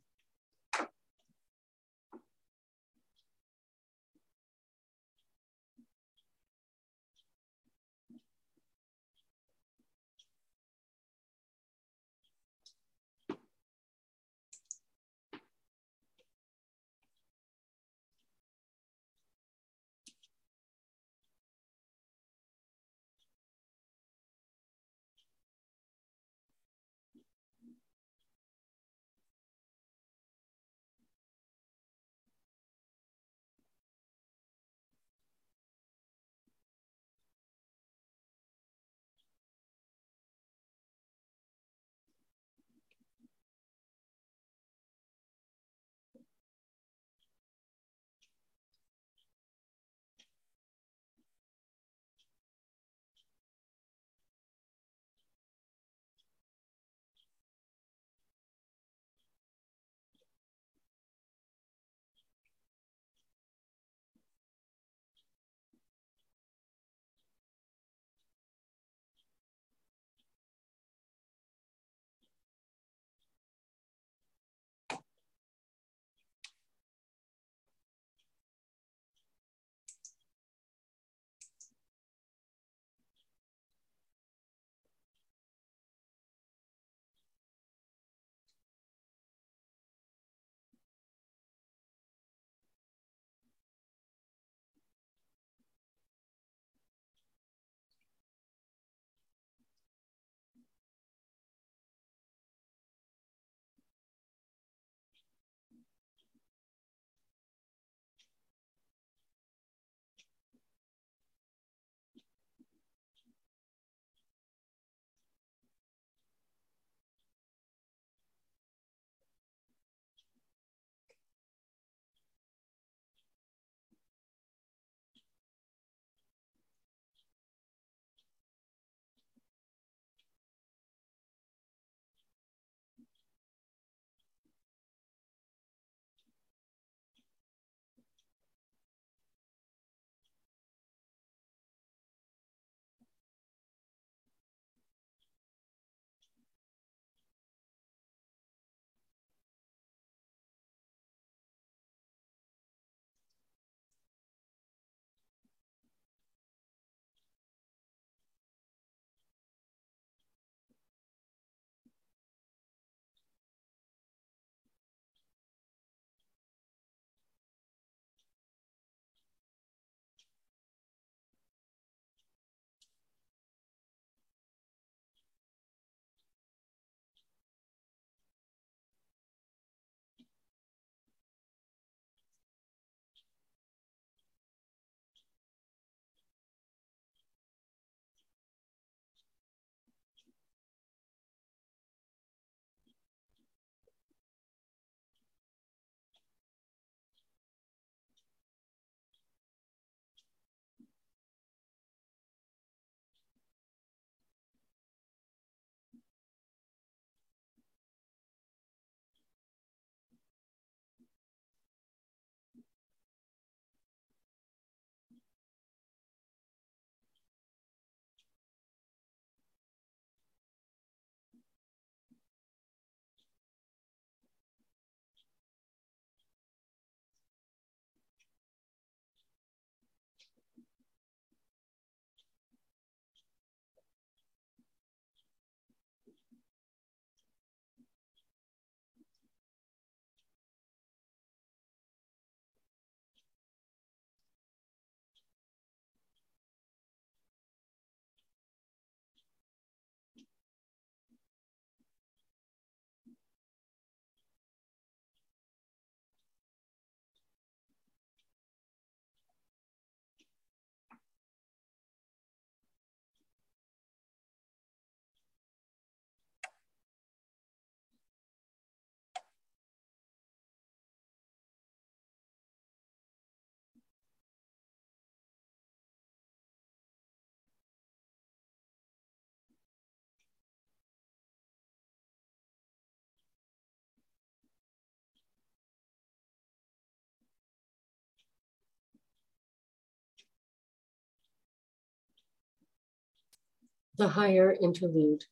The 293.98 294.10
higher 294.10 294.54
interlude. 294.62 295.24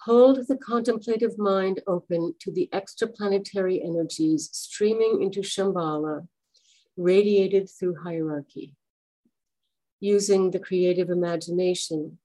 Hold 0.00 0.48
the 0.48 0.56
contemplative 0.56 1.38
mind 1.38 1.80
open 1.86 2.34
to 2.40 2.50
the 2.50 2.68
extraplanetary 2.72 3.84
energies 3.84 4.50
streaming 4.52 5.22
into 5.22 5.42
Shambhala, 5.42 6.26
radiated 6.96 7.70
through 7.70 8.02
hierarchy. 8.02 8.74
Using 10.00 10.50
the 10.50 10.58
creative 10.58 11.08
imagination, 11.08 12.18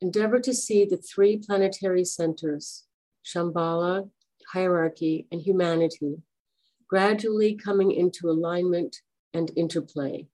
endeavor 0.00 0.38
to 0.38 0.54
see 0.54 0.84
the 0.84 0.96
three 0.96 1.38
planetary 1.38 2.04
centers, 2.04 2.84
Shambhala, 3.24 4.10
hierarchy, 4.52 5.26
and 5.32 5.40
humanity, 5.40 6.22
gradually 6.88 7.54
coming 7.54 7.92
into 7.92 8.28
alignment 8.30 8.96
and 9.34 9.50
interplay. 9.56 10.26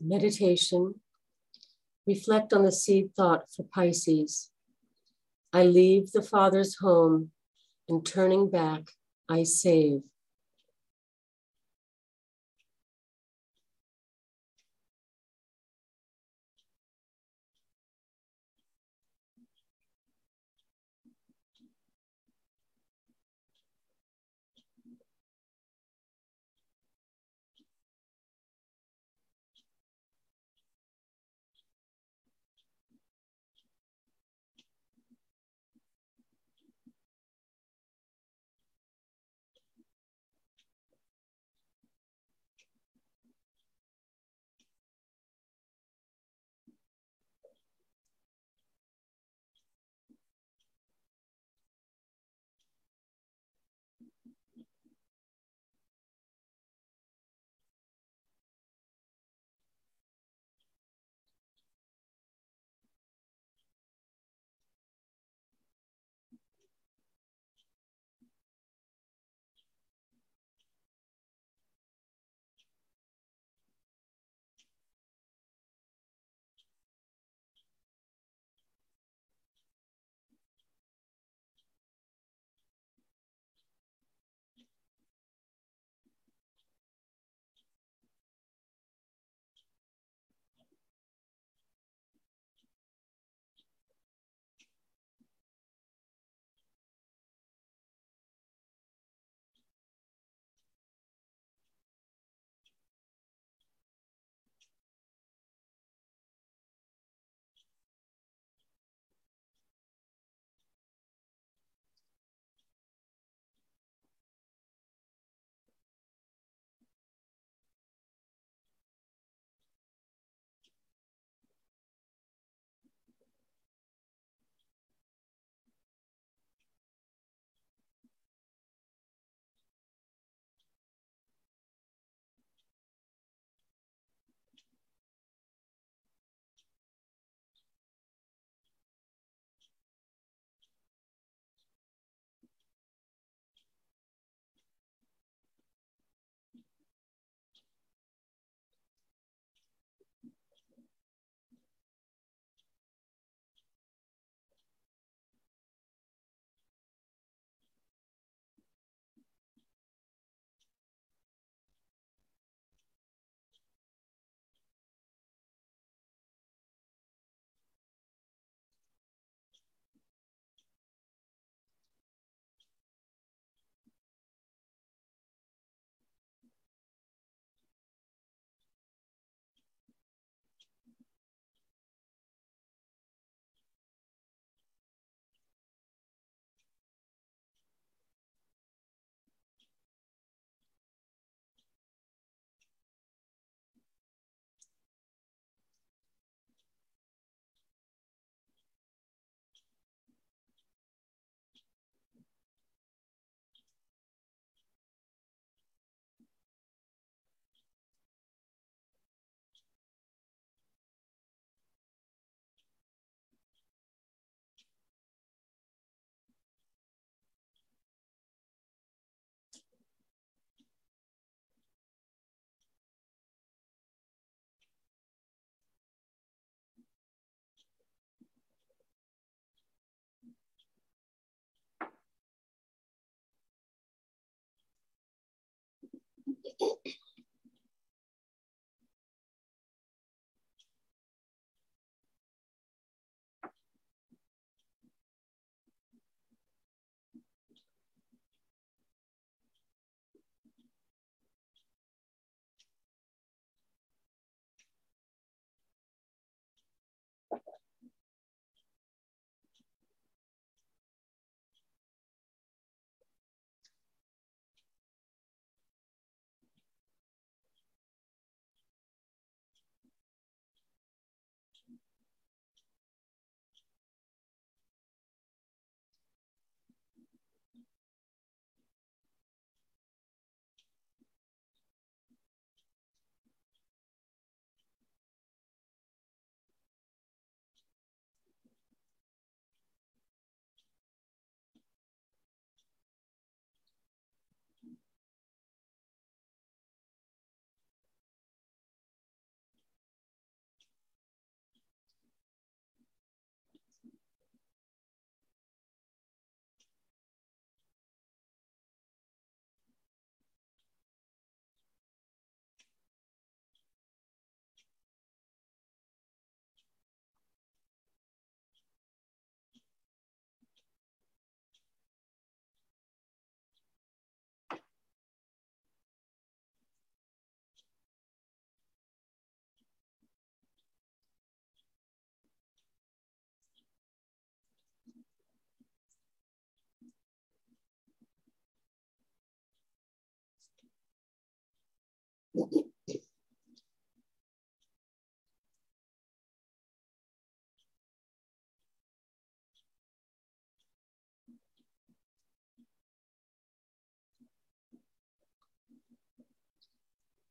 Meditation. 0.00 1.00
Reflect 2.06 2.52
on 2.52 2.64
the 2.64 2.72
seed 2.72 3.10
thought 3.16 3.50
for 3.50 3.64
Pisces. 3.64 4.50
I 5.52 5.64
leave 5.64 6.12
the 6.12 6.22
Father's 6.22 6.76
home, 6.76 7.30
and 7.88 8.04
turning 8.04 8.50
back, 8.50 8.90
I 9.28 9.42
save. 9.42 10.02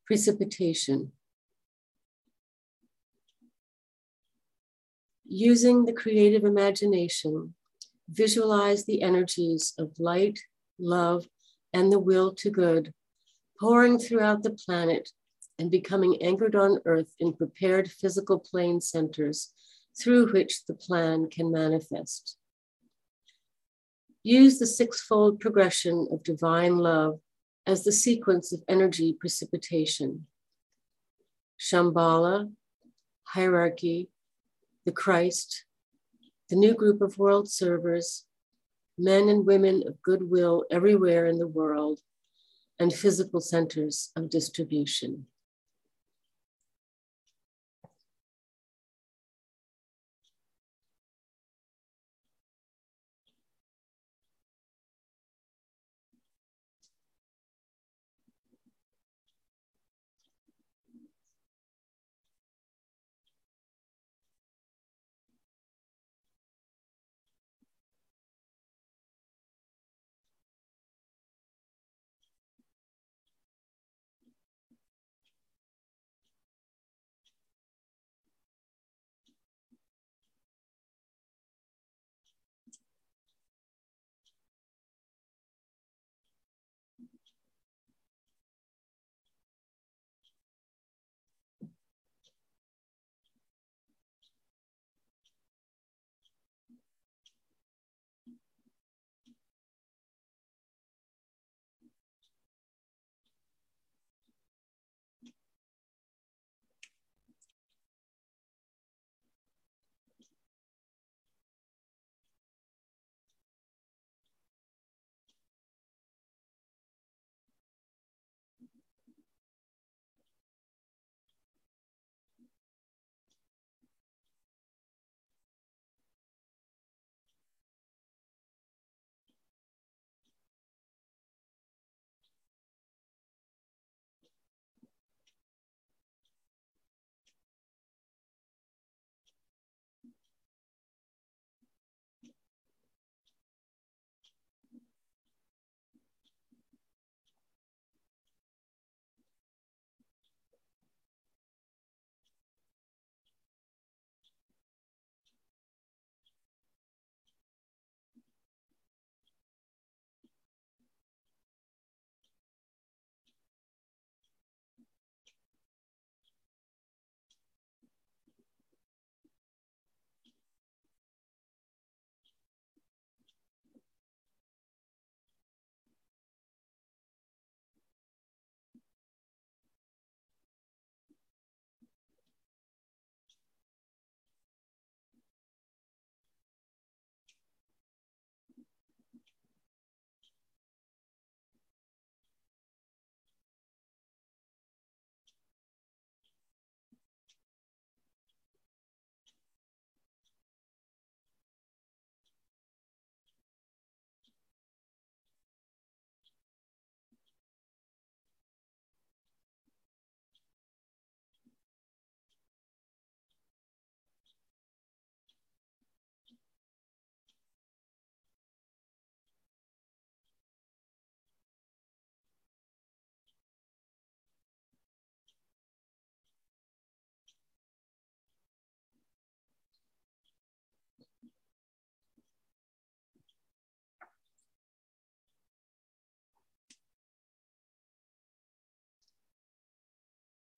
Precipitation. 0.06 1.12
Using 5.24 5.84
the 5.84 5.92
creative 5.92 6.44
imagination, 6.44 7.54
visualize 8.08 8.84
the 8.84 9.02
energies 9.02 9.74
of 9.78 9.92
light, 9.98 10.38
love, 10.78 11.26
and 11.72 11.90
the 11.90 11.98
will 11.98 12.32
to 12.36 12.50
good 12.50 12.92
pouring 13.58 13.98
throughout 13.98 14.42
the 14.42 14.50
planet 14.50 15.10
and 15.58 15.70
becoming 15.70 16.22
anchored 16.22 16.54
on 16.54 16.80
Earth 16.84 17.12
in 17.18 17.32
prepared 17.32 17.90
physical 17.90 18.38
plane 18.38 18.80
centers 18.80 19.52
through 19.98 20.32
which 20.32 20.66
the 20.66 20.74
plan 20.74 21.28
can 21.30 21.50
manifest. 21.50 22.36
Use 24.22 24.58
the 24.58 24.66
sixfold 24.66 25.40
progression 25.40 26.08
of 26.10 26.22
divine 26.22 26.76
love 26.78 27.20
as 27.66 27.84
the 27.84 27.92
sequence 27.92 28.52
of 28.52 28.62
energy 28.68 29.16
precipitation. 29.18 30.26
Shambhala, 31.58 32.52
hierarchy, 33.24 34.08
the 34.84 34.92
Christ, 34.92 35.64
the 36.48 36.56
new 36.56 36.74
group 36.74 37.00
of 37.00 37.18
world 37.18 37.48
servers, 37.48 38.24
men 38.98 39.28
and 39.28 39.46
women 39.46 39.82
of 39.86 40.00
goodwill 40.02 40.64
everywhere 40.70 41.26
in 41.26 41.38
the 41.38 41.48
world, 41.48 42.00
and 42.78 42.92
physical 42.92 43.40
centers 43.40 44.10
of 44.16 44.30
distribution. 44.30 45.26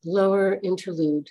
Lower 0.09 0.59
interlude. 0.63 1.29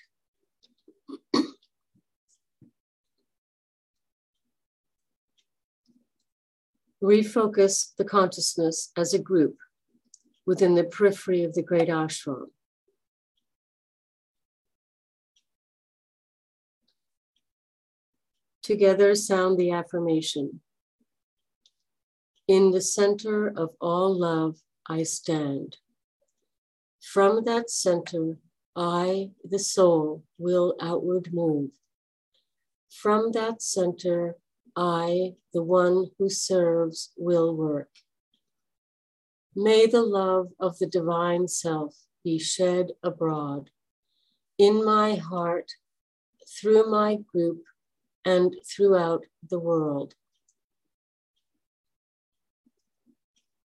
Refocus 7.04 7.96
the 7.98 8.06
consciousness 8.06 8.92
as 8.96 9.14
a 9.14 9.20
group 9.20 9.58
within 10.46 10.76
the 10.76 10.84
periphery 10.84 11.44
of 11.44 11.54
the 11.54 11.64
great 11.64 11.90
ashram. 11.90 12.48
Together, 18.62 19.16
sound 19.16 19.58
the 19.58 19.72
affirmation 19.72 20.62
In 22.48 22.72
the 22.72 22.82
center 22.82 23.48
of 23.48 23.70
all 23.80 24.14
love, 24.14 24.62
I 24.88 25.04
stand. 25.04 25.78
From 27.02 27.46
that 27.46 27.70
center, 27.70 28.38
I, 28.78 29.32
the 29.44 29.58
soul, 29.58 30.24
will 30.38 30.76
outward 30.80 31.34
move. 31.34 31.72
From 32.92 33.32
that 33.32 33.64
center, 33.64 34.36
I, 34.76 35.34
the 35.52 35.64
one 35.64 36.12
who 36.20 36.30
serves, 36.30 37.12
will 37.18 37.56
work. 37.56 37.90
May 39.56 39.88
the 39.88 40.04
love 40.04 40.50
of 40.60 40.78
the 40.78 40.86
divine 40.86 41.48
self 41.48 41.96
be 42.24 42.38
shed 42.38 42.92
abroad 43.02 43.72
in 44.60 44.86
my 44.86 45.16
heart, 45.16 45.72
through 46.48 46.92
my 46.92 47.18
group, 47.34 47.64
and 48.24 48.56
throughout 48.64 49.26
the 49.50 49.60
world. 49.60 50.14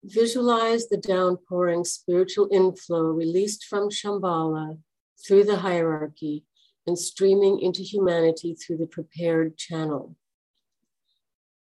Visualize 0.03 0.89
the 0.89 0.97
downpouring 0.97 1.85
spiritual 1.85 2.49
inflow 2.51 3.03
released 3.03 3.65
from 3.65 3.91
Shambhala 3.91 4.79
through 5.27 5.45
the 5.45 5.59
hierarchy 5.59 6.45
and 6.87 6.99
streaming 6.99 7.61
into 7.61 7.83
humanity 7.83 8.55
through 8.55 8.79
the 8.79 8.87
prepared 8.87 9.57
channel. 9.57 10.17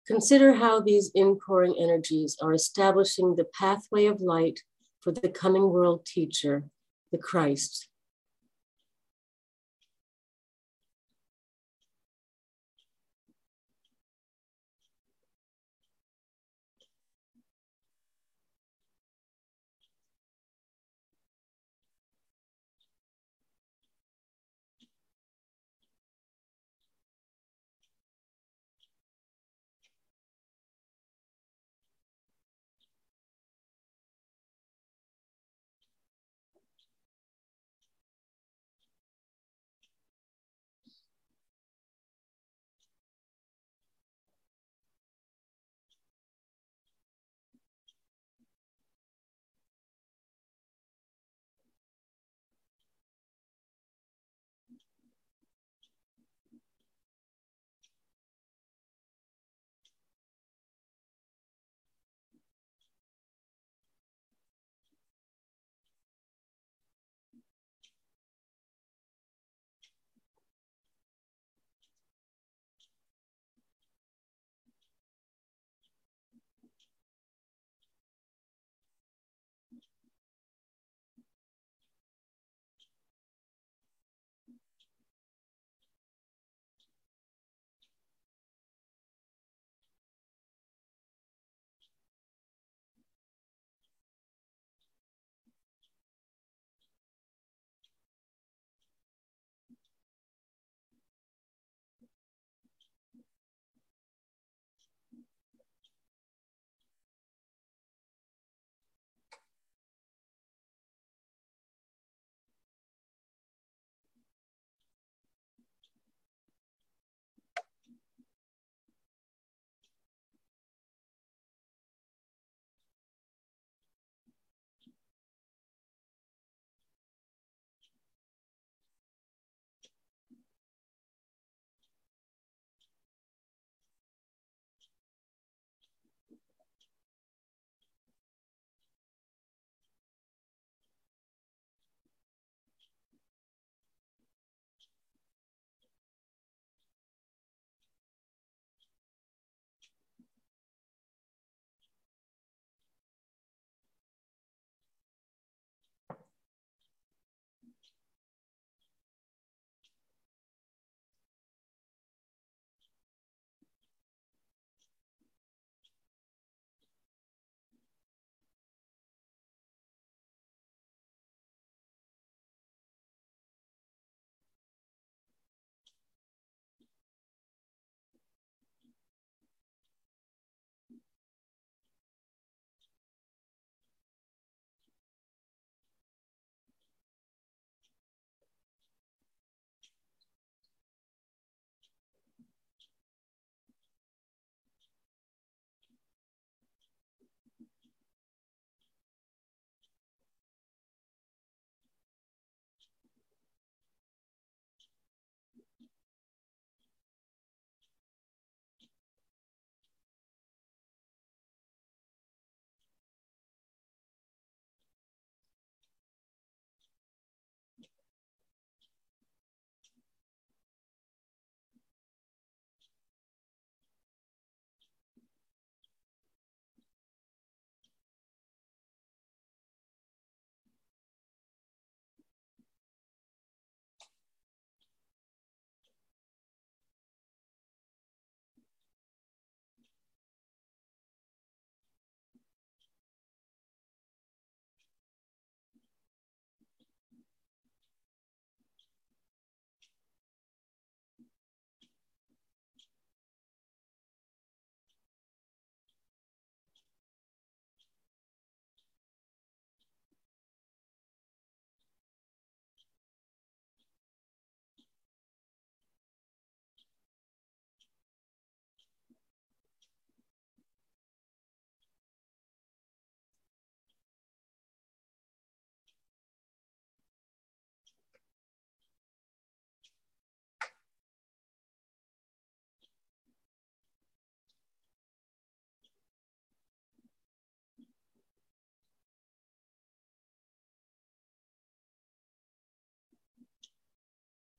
Consider 0.08 0.54
how 0.54 0.82
these 0.82 1.12
inpouring 1.16 1.76
energies 1.80 2.36
are 2.42 2.54
establishing 2.54 3.36
the 3.36 3.46
pathway 3.46 4.06
of 4.06 4.22
light 4.22 4.62
for 5.02 5.12
the 5.12 5.30
coming 5.30 5.70
world 5.70 6.06
teacher, 6.06 6.66
the 7.12 7.18
Christ, 7.18 7.88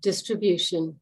Distribution. 0.05 1.00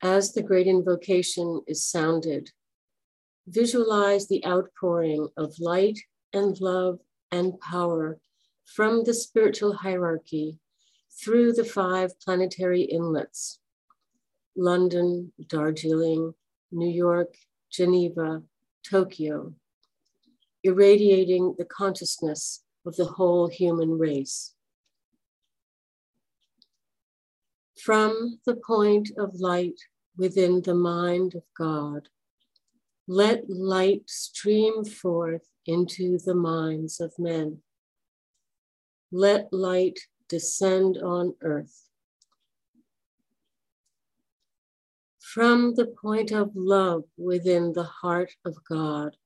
As 0.00 0.32
the 0.32 0.42
great 0.42 0.66
invocation 0.66 1.60
is 1.66 1.84
sounded, 1.84 2.48
visualize 3.46 4.26
the 4.26 4.42
outpouring 4.46 5.28
of 5.36 5.60
light 5.60 5.98
and 6.32 6.58
love 6.62 7.00
and 7.30 7.60
power 7.60 8.18
from 8.64 9.04
the 9.04 9.12
spiritual 9.12 9.74
hierarchy 9.74 10.58
through 11.22 11.52
the 11.52 11.64
five 11.78 12.18
planetary 12.20 12.84
inlets 12.84 13.58
London, 14.56 15.30
Darjeeling, 15.46 16.32
New 16.72 16.90
York, 16.90 17.34
Geneva, 17.70 18.42
Tokyo, 18.82 19.52
irradiating 20.64 21.54
the 21.58 21.64
consciousness 21.64 22.64
of 22.86 22.96
the 22.96 23.04
whole 23.04 23.48
human 23.48 23.98
race. 23.98 24.54
From 27.84 28.40
the 28.46 28.56
point 28.56 29.10
of 29.18 29.40
light 29.40 29.78
within 30.16 30.62
the 30.62 30.74
mind 30.74 31.34
of 31.34 31.42
God, 31.56 32.08
let 33.06 33.44
light 33.50 34.08
stream 34.08 34.84
forth 34.84 35.42
into 35.66 36.18
the 36.18 36.34
minds 36.34 37.00
of 37.00 37.12
men. 37.18 37.58
Let 39.12 39.52
light 39.52 40.00
descend 40.28 40.96
on 40.96 41.34
earth. 41.42 41.90
From 45.20 45.74
the 45.74 45.86
point 45.86 46.32
of 46.32 46.52
love 46.54 47.04
within 47.18 47.72
the 47.74 47.84
heart 47.84 48.32
of 48.46 48.56
God, 48.68 49.16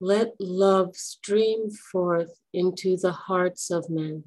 let 0.00 0.34
love 0.38 0.96
stream 0.96 1.70
forth 1.70 2.40
into 2.52 2.96
the 2.96 3.12
hearts 3.12 3.70
of 3.70 3.90
men. 3.90 4.24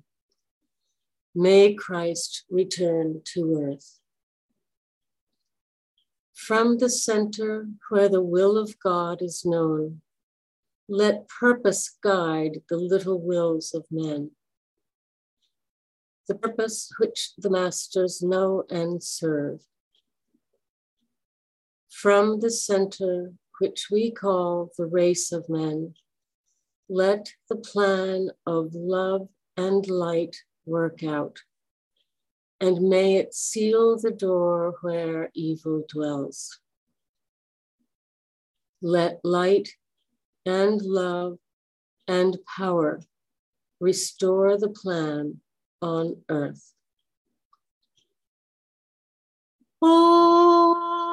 May 1.33 1.73
Christ 1.73 2.43
return 2.49 3.21
to 3.33 3.57
earth. 3.63 3.99
From 6.35 6.79
the 6.79 6.89
center 6.89 7.67
where 7.89 8.09
the 8.09 8.21
will 8.21 8.57
of 8.57 8.79
God 8.79 9.21
is 9.21 9.45
known, 9.45 10.01
let 10.89 11.29
purpose 11.29 11.97
guide 12.03 12.63
the 12.67 12.75
little 12.75 13.21
wills 13.21 13.73
of 13.73 13.85
men. 13.89 14.31
The 16.27 16.35
purpose 16.35 16.91
which 16.99 17.31
the 17.37 17.49
masters 17.49 18.21
know 18.21 18.63
and 18.69 19.01
serve. 19.01 19.61
From 21.89 22.41
the 22.41 22.51
center 22.51 23.33
which 23.61 23.87
we 23.91 24.11
call 24.11 24.71
the 24.77 24.85
race 24.85 25.31
of 25.31 25.47
men, 25.47 25.93
let 26.89 27.33
the 27.49 27.55
plan 27.55 28.29
of 28.45 28.73
love 28.73 29.29
and 29.55 29.87
light 29.87 30.35
work 30.65 31.03
out 31.03 31.39
and 32.61 32.79
may 32.79 33.15
it 33.15 33.33
seal 33.33 33.97
the 33.97 34.11
door 34.11 34.75
where 34.81 35.31
evil 35.33 35.83
dwells. 35.89 36.59
Let 38.83 39.19
light 39.23 39.69
and 40.45 40.79
love 40.79 41.39
and 42.07 42.37
power 42.55 43.01
restore 43.79 44.59
the 44.59 44.69
plan 44.69 45.41
on 45.81 46.17
earth. 46.29 46.73
Oh. 49.81 51.10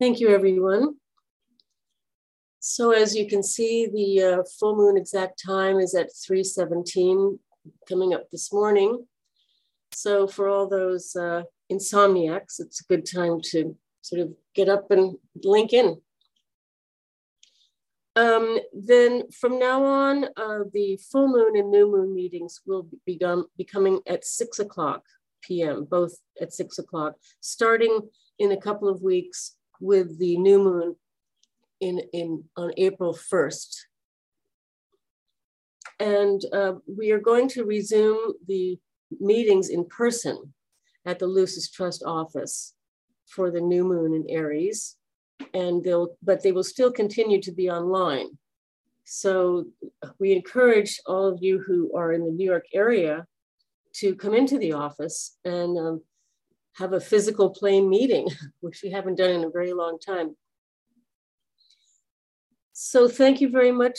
Thank 0.00 0.18
you, 0.18 0.30
everyone. 0.30 0.94
So 2.58 2.92
as 2.92 3.14
you 3.14 3.28
can 3.28 3.42
see, 3.42 3.86
the 3.86 4.22
uh, 4.22 4.42
full 4.58 4.74
moon 4.74 4.96
exact 4.96 5.42
time 5.44 5.78
is 5.78 5.94
at 5.94 6.08
3.17 6.08 7.38
coming 7.86 8.14
up 8.14 8.30
this 8.30 8.50
morning. 8.50 9.06
So 9.92 10.26
for 10.26 10.48
all 10.48 10.66
those 10.66 11.14
uh, 11.14 11.42
insomniacs, 11.70 12.60
it's 12.60 12.80
a 12.80 12.84
good 12.84 13.04
time 13.04 13.42
to 13.50 13.76
sort 14.00 14.22
of 14.22 14.32
get 14.54 14.70
up 14.70 14.90
and 14.90 15.18
link 15.44 15.74
in. 15.74 16.00
Um, 18.16 18.58
then 18.72 19.30
from 19.30 19.58
now 19.58 19.84
on, 19.84 20.24
uh, 20.34 20.60
the 20.72 20.98
full 21.12 21.28
moon 21.28 21.58
and 21.58 21.70
new 21.70 21.92
moon 21.92 22.14
meetings 22.14 22.62
will 22.66 22.88
be, 23.04 23.20
be 23.54 23.64
coming 23.64 24.00
at 24.06 24.24
six 24.24 24.60
o'clock 24.60 25.02
p.m., 25.42 25.84
both 25.84 26.14
at 26.40 26.54
six 26.54 26.78
o'clock, 26.78 27.16
starting 27.40 28.00
in 28.38 28.52
a 28.52 28.56
couple 28.56 28.88
of 28.88 29.02
weeks 29.02 29.56
with 29.80 30.18
the 30.18 30.36
new 30.36 30.58
moon 30.58 30.96
in, 31.80 32.00
in 32.12 32.44
on 32.56 32.72
April 32.76 33.14
1st. 33.14 33.76
And 35.98 36.42
uh, 36.52 36.74
we 36.86 37.10
are 37.10 37.20
going 37.20 37.48
to 37.50 37.64
resume 37.64 38.34
the 38.46 38.78
meetings 39.18 39.68
in 39.68 39.84
person 39.86 40.54
at 41.04 41.18
the 41.18 41.26
Lucis 41.26 41.70
Trust 41.70 42.02
office 42.04 42.74
for 43.26 43.50
the 43.50 43.60
new 43.60 43.84
moon 43.84 44.14
in 44.14 44.24
Aries. 44.28 44.96
And 45.54 45.82
they'll, 45.82 46.16
but 46.22 46.42
they 46.42 46.52
will 46.52 46.64
still 46.64 46.92
continue 46.92 47.40
to 47.42 47.52
be 47.52 47.70
online. 47.70 48.38
So 49.04 49.66
we 50.18 50.32
encourage 50.32 51.00
all 51.06 51.26
of 51.26 51.38
you 51.42 51.58
who 51.58 51.90
are 51.96 52.12
in 52.12 52.24
the 52.24 52.30
New 52.30 52.44
York 52.44 52.66
area 52.72 53.26
to 53.94 54.14
come 54.14 54.34
into 54.34 54.58
the 54.58 54.72
office 54.72 55.36
and 55.44 55.76
um, 55.78 56.02
have 56.80 56.94
a 56.94 57.00
physical 57.00 57.50
plane 57.50 57.88
meeting, 57.88 58.26
which 58.60 58.80
we 58.82 58.90
haven't 58.90 59.16
done 59.16 59.30
in 59.30 59.44
a 59.44 59.50
very 59.50 59.72
long 59.72 59.98
time. 59.98 60.34
So 62.72 63.06
thank 63.06 63.40
you 63.40 63.50
very 63.50 63.72
much 63.72 63.98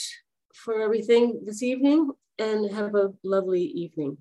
for 0.53 0.81
everything 0.81 1.43
this 1.45 1.61
evening 1.61 2.09
and 2.39 2.69
have 2.71 2.95
a 2.95 3.13
lovely 3.23 3.61
evening. 3.61 4.17